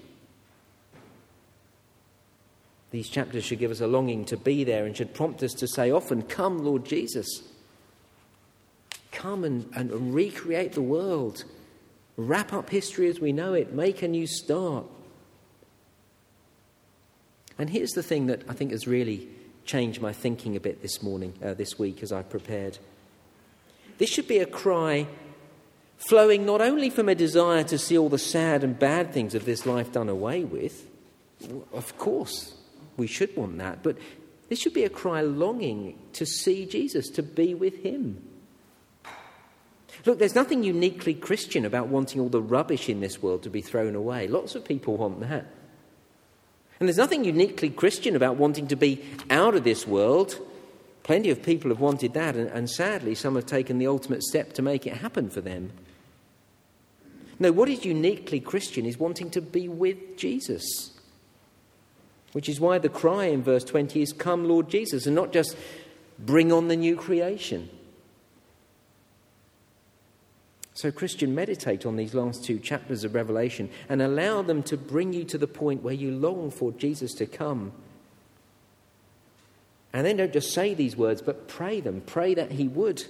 These 2.90 3.11
chapters 3.11 3.44
should 3.44 3.59
give 3.59 3.70
us 3.70 3.81
a 3.81 3.87
longing 3.87 4.24
to 4.27 4.37
be 4.37 4.64
there 4.64 4.87
and 4.87 4.96
should 4.96 5.12
prompt 5.12 5.42
us 5.42 5.53
to 5.55 5.68
say 5.68 5.90
often, 5.90 6.22
Come, 6.22 6.64
Lord 6.64 6.85
Jesus. 6.85 7.42
Come 9.12 9.44
and, 9.44 9.68
and 9.74 10.14
recreate 10.14 10.72
the 10.72 10.83
world. 10.83 11.44
Wrap 12.16 12.53
up 12.53 12.70
history 12.70 13.09
as 13.09 13.20
we 13.20 13.33
know 13.33 13.53
it. 13.53 13.72
Make 13.72 14.03
a 14.03 14.09
new 14.09 14.27
start. 14.27 14.87
And 17.59 17.68
here's 17.68 17.90
the 17.90 18.03
thing 18.03 18.27
that 18.27 18.42
I 18.48 18.55
think 18.55 18.70
has 18.70 18.87
really 18.87 19.29
changed 19.64 20.01
my 20.01 20.12
thinking 20.12 20.57
a 20.57 20.61
bit 20.61 20.81
this 20.81 21.03
morning, 21.03 21.35
uh, 21.44 21.55
this 21.55 21.79
week, 21.79 22.03
as 22.03 22.12
I 22.12 22.22
prepared. 22.22 22.79
This 23.98 24.09
should 24.09 24.29
be 24.29 24.38
a 24.38 24.46
cry 24.46 25.07
flowing 25.98 26.46
not 26.46 26.61
only 26.61 26.88
from 26.88 27.09
a 27.09 27.14
desire 27.14 27.64
to 27.64 27.77
see 27.77 27.98
all 27.98 28.09
the 28.09 28.18
sad 28.18 28.62
and 28.62 28.79
bad 28.79 29.12
things 29.12 29.35
of 29.35 29.44
this 29.44 29.66
life 29.66 29.92
done 29.92 30.09
away 30.09 30.44
with, 30.44 30.88
of 31.72 31.98
course, 31.98 32.55
we 32.98 33.06
should 33.06 33.34
want 33.34 33.56
that. 33.58 33.82
But 33.82 33.96
This 34.48 34.58
should 34.58 34.74
be 34.74 34.84
a 34.84 34.90
cry 34.90 35.20
longing 35.20 35.98
to 36.14 36.24
see 36.24 36.64
Jesus, 36.66 37.11
to 37.11 37.22
be 37.22 37.54
with 37.54 37.82
him. 37.82 38.22
Look, 40.06 40.18
there's 40.18 40.34
nothing 40.34 40.62
uniquely 40.62 41.12
Christian 41.12 41.64
about 41.64 41.88
wanting 41.88 42.20
all 42.20 42.28
the 42.28 42.40
rubbish 42.40 42.88
in 42.88 43.00
this 43.00 43.22
world 43.22 43.42
to 43.42 43.50
be 43.50 43.61
thrown 43.61 43.94
away. 43.94 44.26
Lots 44.26 44.54
of 44.54 44.64
people 44.64 44.96
want 44.96 45.20
that. 45.20 45.46
And 46.80 46.88
there's 46.88 46.96
nothing 46.96 47.24
uniquely 47.24 47.68
Christian 47.68 48.16
about 48.16 48.37
wanting 48.37 48.68
to 48.68 48.76
be 48.76 49.04
out 49.28 49.54
of 49.54 49.64
this 49.64 49.87
world. 49.87 50.38
Plenty 51.02 51.30
of 51.30 51.42
people 51.42 51.70
have 51.70 51.80
wanted 51.80 52.14
that, 52.14 52.37
and, 52.37 52.48
and 52.50 52.70
sadly, 52.70 53.14
some 53.14 53.34
have 53.34 53.46
taken 53.46 53.78
the 53.78 53.87
ultimate 53.87 54.22
step 54.22 54.52
to 54.54 54.62
make 54.62 54.87
it 54.87 54.98
happen 54.98 55.28
for 55.28 55.40
them. 55.40 55.72
No, 57.40 57.52
what 57.52 57.68
is 57.68 57.84
uniquely 57.84 58.40
Christian 58.40 58.87
is 58.87 58.98
wanting 58.98 59.30
to 59.30 59.40
be 59.40 59.68
with 59.68 60.16
Jesus. 60.16 60.97
Which 62.32 62.48
is 62.48 62.60
why 62.60 62.78
the 62.78 62.88
cry 62.88 63.26
in 63.26 63.42
verse 63.42 63.64
20 63.64 64.02
is, 64.02 64.12
Come, 64.12 64.48
Lord 64.48 64.68
Jesus, 64.68 65.06
and 65.06 65.14
not 65.14 65.32
just 65.32 65.56
bring 66.18 66.52
on 66.52 66.68
the 66.68 66.76
new 66.76 66.96
creation. 66.96 67.70
So, 70.74 70.92
Christian, 70.92 71.34
meditate 71.34 71.84
on 71.84 71.96
these 71.96 72.14
last 72.14 72.44
two 72.44 72.60
chapters 72.60 73.02
of 73.02 73.14
Revelation 73.14 73.68
and 73.88 74.00
allow 74.00 74.42
them 74.42 74.62
to 74.64 74.76
bring 74.76 75.12
you 75.12 75.24
to 75.24 75.36
the 75.36 75.48
point 75.48 75.82
where 75.82 75.94
you 75.94 76.12
long 76.12 76.52
for 76.52 76.70
Jesus 76.70 77.14
to 77.14 77.26
come. 77.26 77.72
And 79.92 80.06
then 80.06 80.18
don't 80.18 80.32
just 80.32 80.52
say 80.52 80.74
these 80.74 80.96
words, 80.96 81.20
but 81.20 81.48
pray 81.48 81.80
them. 81.80 82.02
Pray 82.06 82.34
that 82.34 82.52
He 82.52 82.68
would. 82.68 83.04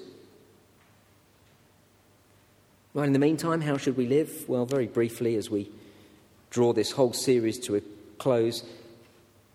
Well, 2.94 3.04
in 3.04 3.12
the 3.12 3.18
meantime, 3.18 3.60
how 3.60 3.76
should 3.76 3.96
we 3.96 4.06
live? 4.06 4.48
Well, 4.48 4.64
very 4.64 4.86
briefly, 4.86 5.36
as 5.36 5.50
we 5.50 5.70
draw 6.48 6.72
this 6.72 6.92
whole 6.92 7.12
series 7.12 7.58
to 7.66 7.76
a 7.76 7.82
close, 8.18 8.64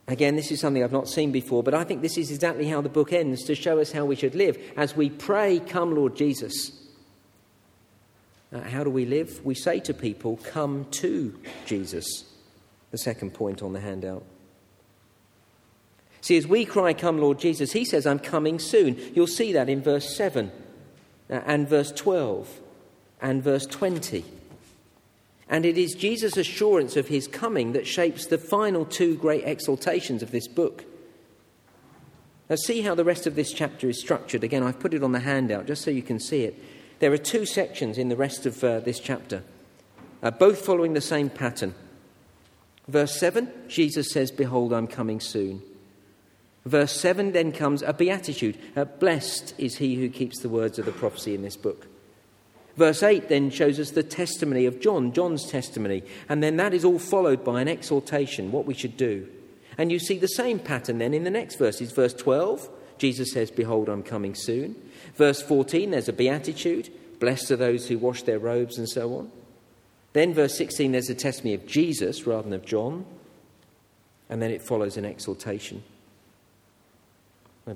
Again, 0.08 0.36
this 0.36 0.52
is 0.52 0.60
something 0.60 0.84
I've 0.84 0.92
not 0.92 1.08
seen 1.08 1.32
before, 1.32 1.63
but 1.63 1.74
I 1.74 1.84
think 1.86 2.02
this 2.02 2.18
is 2.18 2.30
exactly 2.30 2.68
how 2.68 2.82
the 2.82 2.89
book 2.89 3.13
ends 3.13 3.44
to 3.44 3.56
show 3.56 3.80
us 3.80 3.92
how 3.92 4.06
we 4.06 4.16
should 4.16 4.36
live. 4.36 4.58
As 4.76 4.96
we 4.96 5.10
pray, 5.10 5.60
Come, 5.60 5.96
Lord 5.96 6.16
Jesus, 6.16 6.72
uh, 8.52 8.62
how 8.62 8.84
do 8.84 8.89
we 8.89 9.06
live? 9.06 9.44
We 9.46 9.56
say 9.56 9.80
to 9.82 9.94
people, 9.94 10.39
Come 10.44 10.86
to 10.92 11.39
Jesus. 11.66 12.26
The 12.92 12.98
second 12.98 13.34
point 13.34 13.63
on 13.63 13.74
the 13.74 13.80
handout. 13.80 14.24
See, 16.20 16.38
as 16.38 16.48
we 16.48 16.66
cry, 16.66 16.94
Come, 16.94 17.18
Lord 17.18 17.39
Jesus, 17.39 17.72
he 17.72 17.86
says, 17.86 18.06
I'm 18.06 18.20
coming 18.20 18.60
soon. 18.60 18.98
You'll 19.13 19.26
see 19.28 19.54
that 19.54 19.70
in 19.70 19.82
verse 19.82 20.16
7 20.16 20.52
uh, 21.30 21.42
and 21.46 21.68
verse 21.68 21.92
12 21.92 22.62
and 23.22 23.42
verse 23.42 23.66
20. 23.66 24.26
And 25.54 25.68
it 25.68 25.78
is 25.78 25.94
Jesus' 25.94 26.36
assurance 26.36 26.98
of 26.98 27.10
his 27.10 27.28
coming 27.28 27.74
that 27.74 27.86
shapes 27.86 28.26
the 28.26 28.39
final 28.39 28.86
two 28.86 29.16
great 29.16 29.46
exaltations 29.46 30.24
of 30.24 30.32
this 30.32 30.48
book. 30.48 30.84
Now, 32.50 32.56
see 32.56 32.82
how 32.82 32.96
the 32.96 33.04
rest 33.04 33.28
of 33.28 33.36
this 33.36 33.54
chapter 33.54 33.88
is 33.88 34.00
structured. 34.00 34.44
Again, 34.44 34.63
I've 34.63 34.80
put 34.80 34.96
it 34.96 35.04
on 35.04 35.12
the 35.12 35.20
handout 35.20 35.68
just 35.68 35.84
so 35.84 35.92
you 35.92 36.02
can 36.02 36.20
see 36.20 36.44
it. 36.44 36.60
There 36.98 37.13
are 37.13 37.20
two 37.20 37.46
sections 37.46 38.00
in 38.00 38.10
the 38.10 38.16
rest 38.16 38.48
of 38.48 38.63
uh, 38.63 38.80
this 38.80 39.00
chapter, 39.00 39.44
uh, 40.24 40.32
both 40.32 40.66
following 40.66 40.94
the 40.94 41.02
same 41.02 41.30
pattern. 41.30 41.76
Verse 42.88 43.16
7, 43.20 43.48
Jesus 43.68 44.12
says, 44.12 44.32
Behold, 44.32 44.74
I'm 44.74 44.88
coming 44.88 45.20
soon. 45.20 45.62
Verse 46.66 47.00
7 47.00 47.32
then 47.32 47.52
comes 47.52 47.84
a 47.84 47.94
beatitude. 47.94 48.58
Uh, 48.76 48.86
Blessed 48.86 49.54
is 49.60 49.78
he 49.78 49.96
who 49.98 50.10
keeps 50.10 50.39
the 50.39 50.50
words 50.50 50.80
of 50.80 50.86
the 50.86 50.92
prophecy 50.92 51.36
in 51.36 51.44
this 51.44 51.58
book. 51.58 51.86
Verse 52.76 53.04
8 53.04 53.30
then 53.30 53.50
shows 53.50 53.80
us 53.80 53.92
the 53.92 54.04
testimony 54.04 54.66
of 54.66 54.80
John, 54.80 55.14
John's 55.14 55.50
testimony, 55.50 56.04
and 56.28 56.42
then 56.42 56.58
that 56.58 56.74
is 56.74 56.84
all 56.84 57.00
followed 57.00 57.44
by 57.44 57.62
an 57.62 57.68
exhortation, 57.68 58.52
what 58.52 58.66
we 58.66 58.74
should 58.74 58.98
do. 58.98 59.28
And 59.78 59.92
you 59.92 60.00
see 60.00 60.18
the 60.18 60.28
same 60.28 60.60
pattern 60.60 60.98
then 60.98 61.14
in 61.14 61.24
the 61.24 61.30
next 61.30 61.56
verses. 61.56 61.92
Verse 61.92 62.14
12, 62.14 62.70
Jesus 62.98 63.32
says, 63.32 63.52
Behold, 63.52 63.90
I'm 63.90 64.04
coming 64.04 64.36
soon. 64.36 64.76
Verse 65.16 65.42
14, 65.42 65.92
there's 65.92 66.10
a 66.10 66.14
beatitude. 66.14 66.90
Blessed 67.20 67.52
are 67.52 67.58
those 67.58 67.88
who 67.88 67.98
wash 67.98 68.24
their 68.24 68.40
robes, 68.40 68.78
and 68.78 68.90
so 68.90 69.16
on. 69.16 69.32
Then, 70.14 70.34
verse 70.34 70.56
16, 70.58 70.92
there's 70.92 71.10
a 71.10 71.16
testimony 71.16 71.56
of 71.56 71.66
Jesus 71.66 72.28
rather 72.28 72.44
than 72.44 72.54
of 72.54 72.66
John. 72.66 73.06
And 74.30 74.42
then 74.42 74.52
it 74.52 74.62
follows 74.62 74.98
an 74.98 75.06
exhortation. 75.06 75.84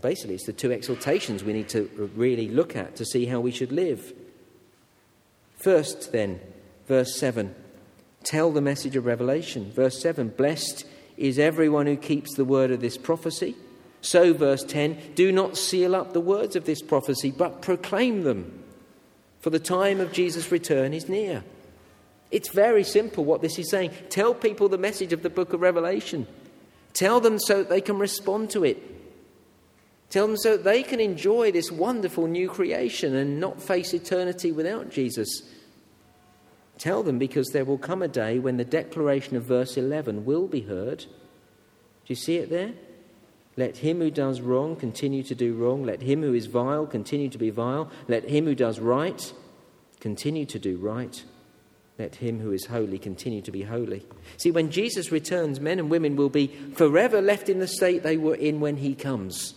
Basically, 0.02 0.36
it's 0.36 0.46
the 0.46 0.54
two 0.54 0.72
exhortations 0.72 1.44
we 1.44 1.54
need 1.54 1.70
to 1.70 2.12
really 2.16 2.50
look 2.50 2.76
at 2.76 2.96
to 2.98 3.06
see 3.06 3.26
how 3.26 3.40
we 3.40 3.52
should 3.52 3.72
live. 3.72 4.14
First, 5.58 6.12
then, 6.12 6.40
verse 6.88 7.18
7 7.18 7.54
tell 8.28 8.52
the 8.52 8.62
message 8.62 8.98
of 8.98 9.06
Revelation. 9.06 9.72
Verse 9.72 10.02
7 10.02 10.30
Blessed 10.30 10.86
is 11.16 11.40
everyone 11.40 11.88
who 11.88 11.96
keeps 11.96 12.36
the 12.36 12.44
word 12.44 12.72
of 12.72 12.82
this 12.82 12.98
prophecy. 12.98 13.56
So, 14.02 14.34
verse 14.34 14.64
10 14.64 15.14
do 15.16 15.32
not 15.32 15.58
seal 15.58 15.96
up 15.96 16.14
the 16.14 16.20
words 16.20 16.56
of 16.56 16.66
this 16.66 16.82
prophecy, 16.82 17.32
but 17.32 17.62
proclaim 17.62 18.24
them, 18.24 18.64
for 19.40 19.50
the 19.50 19.60
time 19.60 20.00
of 20.00 20.12
Jesus' 20.12 20.52
return 20.52 20.94
is 20.94 21.08
near. 21.08 21.44
It's 22.30 22.50
very 22.50 22.84
simple 22.84 23.24
what 23.24 23.42
this 23.42 23.58
is 23.58 23.70
saying. 23.70 23.92
Tell 24.10 24.34
people 24.34 24.68
the 24.68 24.78
message 24.78 25.14
of 25.14 25.24
the 25.24 25.30
book 25.30 25.54
of 25.54 25.62
Revelation. 25.62 26.28
Tell 26.94 27.22
them 27.22 27.40
so 27.40 27.60
that 27.60 27.70
they 27.70 27.80
can 27.80 27.98
respond 27.98 28.50
to 28.52 28.66
it. 28.66 28.78
Tell 30.10 30.28
them 30.28 30.38
so 30.38 30.56
that 30.56 30.64
they 30.64 30.84
can 30.84 31.00
enjoy 31.00 31.52
this 31.52 31.72
wonderful 31.72 32.28
new 32.28 32.50
creation 32.50 33.16
and 33.16 33.40
not 33.40 33.62
face 33.62 33.94
eternity 33.94 34.52
without 34.52 34.90
Jesus. 34.90 35.44
Tell 36.78 37.04
them 37.04 37.18
because 37.18 37.50
there 37.50 37.66
will 37.66 37.78
come 37.78 38.02
a 38.02 38.08
day 38.08 38.40
when 38.40 38.58
the 38.58 38.64
declaration 38.66 39.36
of 39.36 39.44
verse 39.44 39.78
11 39.78 40.26
will 40.26 40.48
be 40.48 40.62
heard. 40.62 41.00
Do 41.00 41.08
you 42.08 42.16
see 42.16 42.38
it 42.38 42.50
there? 42.50 42.74
Let 43.58 43.78
him 43.78 44.00
who 44.00 44.12
does 44.12 44.40
wrong 44.40 44.76
continue 44.76 45.24
to 45.24 45.36
do 45.36 45.56
wrong. 45.56 45.84
Let 45.84 46.02
him 46.04 46.22
who 46.22 46.34
is 46.36 46.46
vile 46.46 46.86
continue 46.86 47.30
to 47.30 47.38
be 47.40 47.50
vile. 47.50 47.90
Let 48.08 48.30
him 48.30 48.46
who 48.46 48.56
does 48.56 48.80
right 48.80 49.34
continue 50.00 50.46
to 50.46 50.60
do 50.60 50.78
right. 50.78 51.24
Let 51.98 52.16
him 52.16 52.40
who 52.40 52.52
is 52.52 52.68
holy 52.68 53.00
continue 53.00 53.42
to 53.42 53.52
be 53.52 53.64
holy. 53.64 54.06
See, 54.38 54.52
when 54.52 54.70
Jesus 54.70 55.12
returns, 55.12 55.60
men 55.60 55.80
and 55.80 55.90
women 55.90 56.16
will 56.16 56.30
be 56.30 56.48
forever 56.76 57.20
left 57.20 57.50
in 57.50 57.58
the 57.58 57.68
state 57.68 58.04
they 58.04 58.18
were 58.18 58.36
in 58.36 58.60
when 58.60 58.78
he 58.78 58.94
comes. 58.94 59.56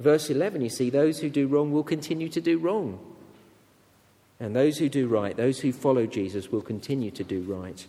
Verse 0.00 0.30
11, 0.30 0.62
you 0.62 0.70
see, 0.70 0.88
those 0.88 1.20
who 1.20 1.28
do 1.28 1.46
wrong 1.46 1.72
will 1.72 1.84
continue 1.84 2.30
to 2.30 2.40
do 2.40 2.58
wrong. 2.58 2.98
And 4.40 4.56
those 4.56 4.78
who 4.78 4.88
do 4.88 5.06
right, 5.06 5.36
those 5.36 5.60
who 5.60 5.72
follow 5.72 6.06
Jesus, 6.06 6.50
will 6.50 6.62
continue 6.62 7.10
to 7.10 7.22
do 7.22 7.42
right. 7.42 7.86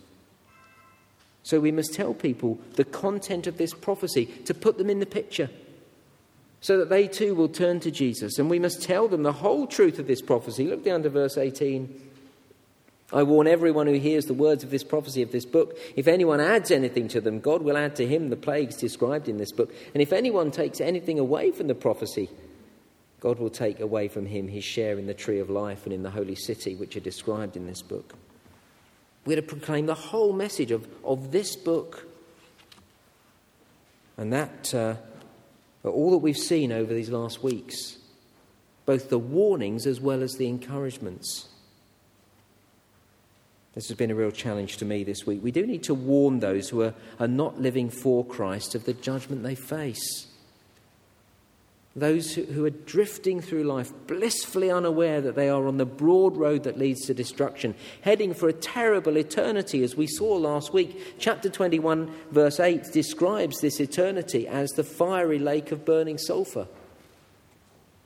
So 1.42 1.58
we 1.58 1.72
must 1.72 1.94
tell 1.94 2.12
people 2.12 2.60
the 2.74 2.84
content 2.84 3.46
of 3.46 3.56
this 3.56 3.72
prophecy 3.72 4.26
to 4.44 4.52
put 4.52 4.76
them 4.76 4.90
in 4.90 5.00
the 5.00 5.06
picture 5.06 5.48
so 6.60 6.78
that 6.78 6.90
they 6.90 7.08
too 7.08 7.34
will 7.34 7.48
turn 7.48 7.80
to 7.80 7.90
Jesus. 7.90 8.38
And 8.38 8.48
we 8.48 8.58
must 8.58 8.82
tell 8.82 9.08
them 9.08 9.22
the 9.22 9.32
whole 9.32 9.66
truth 9.66 9.98
of 9.98 10.06
this 10.06 10.22
prophecy. 10.22 10.66
Look 10.66 10.84
down 10.84 11.02
to 11.02 11.10
verse 11.10 11.38
18. 11.38 12.11
I 13.12 13.22
warn 13.24 13.46
everyone 13.46 13.86
who 13.86 13.98
hears 13.98 14.24
the 14.24 14.34
words 14.34 14.64
of 14.64 14.70
this 14.70 14.84
prophecy 14.84 15.22
of 15.22 15.32
this 15.32 15.44
book. 15.44 15.76
If 15.96 16.08
anyone 16.08 16.40
adds 16.40 16.70
anything 16.70 17.08
to 17.08 17.20
them, 17.20 17.40
God 17.40 17.62
will 17.62 17.76
add 17.76 17.94
to 17.96 18.06
him 18.06 18.30
the 18.30 18.36
plagues 18.36 18.76
described 18.76 19.28
in 19.28 19.36
this 19.36 19.52
book. 19.52 19.74
And 19.92 20.02
if 20.02 20.12
anyone 20.12 20.50
takes 20.50 20.80
anything 20.80 21.18
away 21.18 21.50
from 21.50 21.66
the 21.66 21.74
prophecy, 21.74 22.30
God 23.20 23.38
will 23.38 23.50
take 23.50 23.80
away 23.80 24.08
from 24.08 24.26
him 24.26 24.48
his 24.48 24.64
share 24.64 24.98
in 24.98 25.06
the 25.06 25.14
tree 25.14 25.40
of 25.40 25.50
life 25.50 25.84
and 25.84 25.92
in 25.92 26.02
the 26.02 26.10
holy 26.10 26.34
city, 26.34 26.74
which 26.74 26.96
are 26.96 27.00
described 27.00 27.56
in 27.56 27.66
this 27.66 27.82
book. 27.82 28.14
We're 29.24 29.36
to 29.36 29.42
proclaim 29.42 29.86
the 29.86 29.94
whole 29.94 30.32
message 30.32 30.70
of, 30.70 30.88
of 31.04 31.30
this 31.30 31.54
book. 31.54 32.08
And 34.16 34.32
that, 34.32 34.74
uh, 34.74 34.96
all 35.84 36.10
that 36.12 36.18
we've 36.18 36.36
seen 36.36 36.72
over 36.72 36.92
these 36.92 37.10
last 37.10 37.42
weeks, 37.42 37.98
both 38.86 39.10
the 39.10 39.18
warnings 39.18 39.86
as 39.86 40.00
well 40.00 40.22
as 40.22 40.32
the 40.34 40.48
encouragements. 40.48 41.48
This 43.74 43.88
has 43.88 43.96
been 43.96 44.10
a 44.10 44.14
real 44.14 44.30
challenge 44.30 44.76
to 44.78 44.84
me 44.84 45.02
this 45.02 45.26
week. 45.26 45.42
We 45.42 45.50
do 45.50 45.66
need 45.66 45.82
to 45.84 45.94
warn 45.94 46.40
those 46.40 46.68
who 46.68 46.82
are, 46.82 46.94
are 47.18 47.28
not 47.28 47.60
living 47.60 47.88
for 47.88 48.24
Christ 48.24 48.74
of 48.74 48.84
the 48.84 48.92
judgment 48.92 49.42
they 49.42 49.54
face 49.54 50.26
those 51.94 52.34
who 52.34 52.64
are 52.64 52.70
drifting 52.70 53.40
through 53.40 53.64
life 53.64 53.92
blissfully 54.06 54.70
unaware 54.70 55.20
that 55.20 55.34
they 55.34 55.50
are 55.50 55.66
on 55.66 55.76
the 55.76 55.84
broad 55.84 56.36
road 56.36 56.62
that 56.62 56.78
leads 56.78 57.02
to 57.06 57.14
destruction, 57.14 57.74
heading 58.00 58.32
for 58.32 58.48
a 58.48 58.52
terrible 58.52 59.18
eternity, 59.18 59.82
as 59.84 59.94
we 59.94 60.06
saw 60.06 60.36
last 60.36 60.72
week. 60.72 61.16
Chapter 61.18 61.50
21, 61.50 62.10
verse 62.30 62.60
8, 62.60 62.84
describes 62.92 63.60
this 63.60 63.78
eternity 63.78 64.48
as 64.48 64.70
the 64.70 64.84
fiery 64.84 65.38
lake 65.38 65.70
of 65.70 65.84
burning 65.84 66.16
sulfur. 66.16 66.66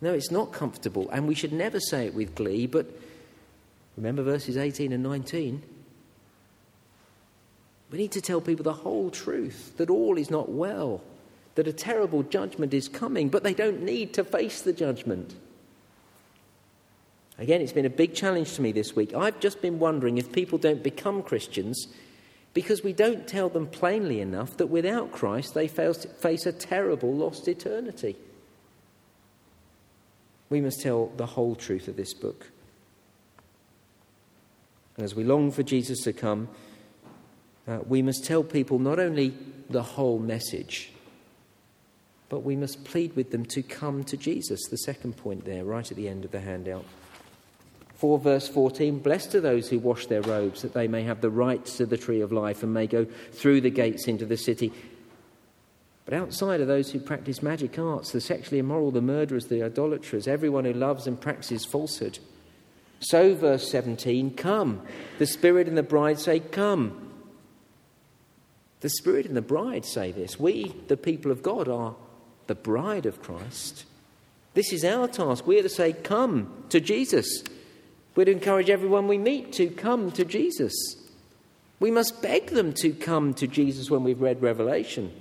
No, 0.01 0.13
it's 0.13 0.33
not 0.33 0.53
comfortable, 0.53 1.09
and 1.11 1.29
we 1.29 1.37
should 1.37 1.53
never 1.53 1.79
say 1.79 2.07
it 2.07 2.15
with 2.15 2.35
glee, 2.35 2.67
but 2.67 2.91
remember 3.97 4.23
verses 4.23 4.57
18 4.57 4.93
and 4.93 5.03
19. 5.03 5.63
We 7.91 7.99
need 7.99 8.13
to 8.13 8.21
tell 8.21 8.41
people 8.41 8.65
the 8.65 8.73
whole 8.73 9.11
truth 9.11 9.77
that 9.77 9.91
all 9.91 10.19
is 10.19 10.31
not 10.31 10.51
well 10.51 11.03
that 11.57 11.67
a 11.67 11.73
terrible 11.73 12.23
judgment 12.23 12.73
is 12.73 12.87
coming, 12.87 13.29
but 13.29 13.43
they 13.43 13.55
don't 13.55 13.83
need 13.83 14.15
to 14.15 14.25
face 14.25 14.61
the 14.61 14.73
judgment. 14.73 15.35
Again, 17.39 17.61
it's 17.61 17.73
been 17.73 17.87
a 17.87 17.91
big 17.91 18.15
challenge 18.15 18.55
to 18.55 18.63
me 18.63 18.73
this 18.73 18.95
week. 18.95 19.15
I've 19.15 19.41
just 19.41 19.61
been 19.61 19.79
wondering 19.79 20.19
if 20.19 20.33
people 20.33 20.59
don't 20.59 20.83
become 20.83 21.23
Christians 21.23 21.89
because 22.55 22.83
we 22.83 22.93
don't 22.93 23.27
tell 23.27 23.49
them 23.49 23.67
plainly 23.67 24.21
enough 24.21 24.57
that 24.59 24.69
without 24.69 25.13
Christ 25.13 25.55
they 25.55 25.69
face 25.69 26.47
a 26.47 26.53
terrible 26.53 27.13
lost 27.13 27.49
eternity. 27.49 28.17
We 30.49 30.61
must 30.61 30.81
tell 30.81 31.07
the 31.17 31.27
whole 31.27 31.55
truth 31.55 31.89
of 31.89 31.97
this 31.97 32.15
book. 32.15 32.51
And 34.97 35.05
as 35.05 35.15
we 35.15 35.25
long 35.25 35.51
for 35.51 35.63
Jesus 35.63 36.03
to 36.03 36.13
come, 36.13 36.49
uh, 37.69 37.81
we 37.87 38.03
must 38.03 38.25
tell 38.25 38.43
people 38.43 38.79
not 38.79 38.99
only 38.99 39.35
the 39.69 39.83
whole 39.83 40.19
message, 40.19 40.93
but 42.29 42.41
we 42.41 42.57
must 42.57 42.85
plead 42.85 43.15
with 43.15 43.31
them 43.31 43.45
to 43.47 43.63
come 43.63 44.05
to 44.05 44.17
Jesus. 44.17 44.61
The 44.69 44.79
second 44.79 45.17
point 45.17 45.45
there, 45.45 45.65
right 45.65 45.89
at 45.89 45.97
the 45.97 46.09
end 46.09 46.25
of 46.25 46.31
the 46.31 46.41
handout. 46.41 46.85
4 47.95 48.19
verse 48.19 48.49
14 48.49 48.99
Blessed 48.99 49.37
are 49.37 49.41
those 49.41 49.69
who 49.69 49.79
wash 49.79 50.07
their 50.07 50.23
robes, 50.23 50.63
that 50.63 50.75
they 50.75 50.89
may 50.89 51.03
have 51.05 51.21
the 51.21 51.31
rights 51.31 51.77
to 51.79 51.87
the 51.87 51.97
tree 51.97 52.21
of 52.21 52.33
life 52.33 52.63
and 52.63 52.75
may 52.75 52.87
go 52.87 53.07
through 53.33 53.61
the 53.61 53.71
gates 53.71 54.07
into 54.07 54.27
the 54.27 54.37
city. 54.37 54.73
But 56.05 56.15
outside 56.15 56.61
are 56.61 56.67
those 56.67 56.93
who 56.93 57.01
practice 57.01 57.43
magic 57.43 57.79
arts, 57.79 58.13
the 58.13 58.21
sexually 58.21 58.61
immoral, 58.61 58.93
the 58.93 59.01
murderers, 59.01 59.47
the 59.47 59.65
idolaters, 59.65 60.29
everyone 60.29 60.65
who 60.65 60.73
loves 60.73 61.07
and 61.07 61.21
practices 61.21 61.65
falsehood. 61.65 62.19
So, 63.01 63.35
verse 63.35 63.71
17, 63.71 64.35
come. 64.35 64.83
The 65.19 65.27
Spirit 65.27 65.69
and 65.69 65.77
the 65.77 65.83
bride 65.83 66.19
say, 66.19 66.41
Come. 66.41 67.03
The 68.81 68.89
Spirit 68.91 69.27
and 69.27 69.37
the 69.37 69.43
bride 69.43 69.85
say 69.85 70.13
this. 70.13 70.39
We, 70.39 70.75
the 70.89 70.97
people 70.97 71.31
of 71.31 71.43
God, 71.43 71.69
are 71.69 71.95
the 72.47 72.55
bride 72.55 73.07
of 73.07 73.23
Christ. 73.23 73.85
This 74.55 74.73
is 74.73 74.85
our 74.85 75.09
task. 75.09 75.47
We 75.47 75.59
are 75.59 75.63
to 75.63 75.69
say, 75.69 75.93
Come 75.93 76.65
to 76.71 76.81
Jesus. 76.81 77.45
We're 78.15 78.25
to 78.25 78.33
encourage 78.33 78.71
everyone 78.71 79.09
we 79.09 79.19
meet 79.19 79.53
to 79.55 79.69
come 79.69 80.11
to 80.13 80.25
Jesus. 80.25 80.73
We 81.79 81.91
must 81.91 82.23
beg 82.23 82.49
them 82.49 82.73
to 82.75 82.93
come 82.93 83.35
to 83.35 83.47
Jesus 83.47 83.91
when 83.91 84.03
we've 84.03 84.23
read 84.23 84.41
Revelation. 84.41 85.13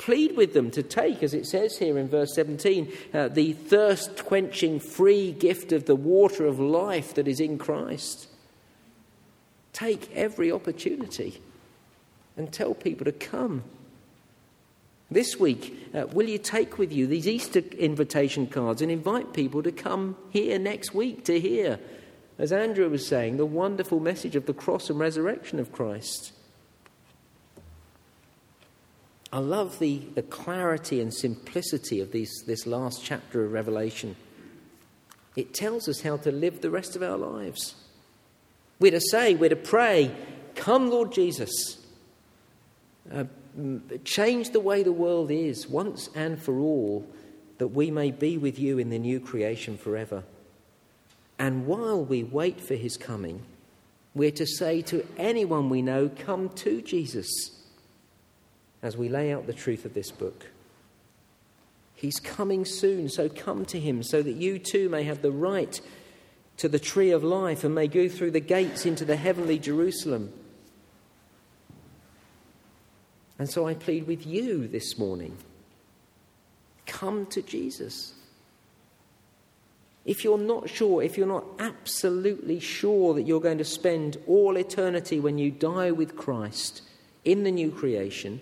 Plead 0.00 0.34
with 0.34 0.54
them 0.54 0.70
to 0.70 0.82
take, 0.82 1.22
as 1.22 1.34
it 1.34 1.46
says 1.46 1.76
here 1.76 1.98
in 1.98 2.08
verse 2.08 2.34
17, 2.34 2.90
uh, 3.12 3.28
the 3.28 3.52
thirst 3.52 4.24
quenching 4.24 4.80
free 4.80 5.30
gift 5.30 5.72
of 5.72 5.84
the 5.84 5.94
water 5.94 6.46
of 6.46 6.58
life 6.58 7.12
that 7.14 7.28
is 7.28 7.38
in 7.38 7.58
Christ. 7.58 8.26
Take 9.74 10.10
every 10.16 10.50
opportunity 10.50 11.42
and 12.34 12.50
tell 12.50 12.72
people 12.72 13.04
to 13.04 13.12
come. 13.12 13.62
This 15.10 15.38
week, 15.38 15.90
uh, 15.94 16.06
will 16.06 16.30
you 16.30 16.38
take 16.38 16.78
with 16.78 16.92
you 16.92 17.06
these 17.06 17.28
Easter 17.28 17.58
invitation 17.58 18.46
cards 18.46 18.80
and 18.80 18.90
invite 18.90 19.34
people 19.34 19.62
to 19.62 19.70
come 19.70 20.16
here 20.30 20.58
next 20.58 20.94
week 20.94 21.26
to 21.26 21.38
hear 21.38 21.78
as 22.40 22.52
Andrew 22.52 22.88
was 22.88 23.06
saying, 23.06 23.36
the 23.36 23.44
wonderful 23.44 24.00
message 24.00 24.34
of 24.34 24.46
the 24.46 24.54
cross 24.54 24.88
and 24.88 24.98
resurrection 24.98 25.60
of 25.60 25.72
Christ. 25.72 26.32
I 29.32 29.38
love 29.38 29.78
the, 29.78 30.02
the 30.14 30.22
clarity 30.22 31.00
and 31.00 31.14
simplicity 31.14 32.00
of 32.00 32.10
these, 32.10 32.32
this 32.46 32.66
last 32.66 33.04
chapter 33.04 33.44
of 33.44 33.52
Revelation. 33.52 34.16
It 35.36 35.54
tells 35.54 35.88
us 35.88 36.00
how 36.00 36.16
to 36.18 36.32
live 36.32 36.60
the 36.60 36.70
rest 36.70 36.96
of 36.96 37.02
our 37.02 37.16
lives. 37.16 37.76
We're 38.80 38.90
to 38.90 39.00
say, 39.00 39.34
we're 39.34 39.50
to 39.50 39.56
pray, 39.56 40.14
Come, 40.56 40.90
Lord 40.90 41.12
Jesus. 41.12 41.78
Uh, 43.10 43.24
change 44.04 44.50
the 44.50 44.60
way 44.60 44.82
the 44.82 44.92
world 44.92 45.30
is 45.30 45.68
once 45.68 46.08
and 46.14 46.40
for 46.40 46.58
all, 46.58 47.06
that 47.58 47.68
we 47.68 47.90
may 47.90 48.10
be 48.10 48.36
with 48.36 48.58
you 48.58 48.78
in 48.78 48.90
the 48.90 48.98
new 48.98 49.20
creation 49.20 49.76
forever. 49.76 50.24
And 51.38 51.66
while 51.66 52.04
we 52.04 52.22
wait 52.22 52.60
for 52.60 52.74
his 52.74 52.96
coming, 52.96 53.42
we're 54.14 54.30
to 54.32 54.46
say 54.46 54.82
to 54.82 55.06
anyone 55.16 55.70
we 55.70 55.82
know, 55.82 56.08
Come 56.08 56.48
to 56.50 56.82
Jesus, 56.82 57.28
as 58.82 58.96
we 58.96 59.08
lay 59.08 59.32
out 59.32 59.46
the 59.46 59.52
truth 59.52 59.84
of 59.84 59.94
this 59.94 60.10
book. 60.10 60.46
He's 61.94 62.18
coming 62.18 62.64
soon, 62.64 63.08
so 63.08 63.28
come 63.28 63.66
to 63.66 63.78
him, 63.78 64.02
so 64.02 64.22
that 64.22 64.36
you 64.36 64.58
too 64.58 64.88
may 64.88 65.02
have 65.02 65.20
the 65.20 65.30
right 65.30 65.78
to 66.56 66.68
the 66.68 66.78
tree 66.78 67.10
of 67.10 67.22
life 67.22 67.62
and 67.64 67.74
may 67.74 67.88
go 67.88 68.08
through 68.08 68.30
the 68.30 68.40
gates 68.40 68.86
into 68.86 69.04
the 69.04 69.16
heavenly 69.16 69.58
Jerusalem. 69.58 70.32
And 73.38 73.48
so 73.48 73.66
I 73.66 73.74
plead 73.74 74.06
with 74.06 74.26
you 74.26 74.68
this 74.68 74.98
morning 74.98 75.36
come 76.86 77.24
to 77.26 77.40
Jesus. 77.40 78.12
If 80.04 80.24
you're 80.24 80.38
not 80.38 80.68
sure, 80.68 81.02
if 81.02 81.16
you're 81.16 81.26
not 81.26 81.44
absolutely 81.58 82.60
sure 82.60 83.14
that 83.14 83.26
you're 83.26 83.40
going 83.40 83.58
to 83.58 83.64
spend 83.64 84.16
all 84.26 84.56
eternity 84.56 85.20
when 85.20 85.38
you 85.38 85.50
die 85.50 85.90
with 85.90 86.16
Christ 86.16 86.82
in 87.24 87.44
the 87.44 87.50
new 87.50 87.70
creation, 87.70 88.40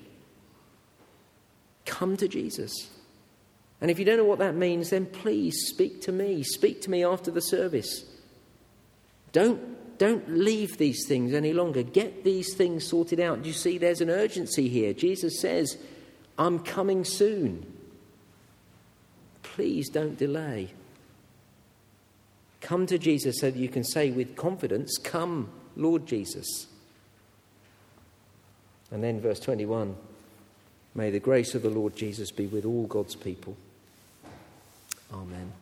come 1.88 2.16
to 2.18 2.28
Jesus. 2.28 2.88
And 3.80 3.90
if 3.90 3.98
you 3.98 4.04
don't 4.04 4.18
know 4.18 4.24
what 4.24 4.38
that 4.40 4.54
means, 4.54 4.90
then 4.90 5.06
please 5.06 5.66
speak 5.68 6.02
to 6.02 6.12
me. 6.12 6.42
Speak 6.42 6.82
to 6.82 6.90
me 6.90 7.04
after 7.04 7.30
the 7.30 7.40
service. 7.40 8.04
Don't, 9.32 9.98
don't 9.98 10.28
leave 10.28 10.78
these 10.78 11.06
things 11.06 11.32
any 11.32 11.52
longer. 11.52 11.82
Get 11.82 12.24
these 12.24 12.54
things 12.54 12.86
sorted 12.86 13.20
out. 13.20 13.44
You 13.44 13.52
see, 13.52 13.78
there's 13.78 14.00
an 14.00 14.10
urgency 14.10 14.68
here. 14.68 14.92
Jesus 14.92 15.40
says, 15.40 15.78
I'm 16.38 16.58
coming 16.58 17.04
soon. 17.04 17.72
Please 19.42 19.88
don't 19.88 20.18
delay. 20.18 20.70
Come 22.60 22.86
to 22.86 22.98
Jesus 22.98 23.40
so 23.40 23.50
that 23.50 23.58
you 23.58 23.68
can 23.68 23.84
say 23.84 24.10
with 24.10 24.34
confidence, 24.36 24.98
Come, 25.02 25.50
Lord 25.76 26.06
Jesus. 26.06 26.66
And 28.90 29.04
then, 29.04 29.20
verse 29.20 29.38
21 29.38 29.96
May 30.98 31.10
the 31.10 31.20
grace 31.20 31.54
of 31.54 31.62
the 31.62 31.70
Lord 31.70 31.94
Jesus 31.94 32.32
be 32.32 32.48
with 32.48 32.64
all 32.64 32.88
God's 32.88 33.14
people. 33.14 33.56
Amen. 35.14 35.52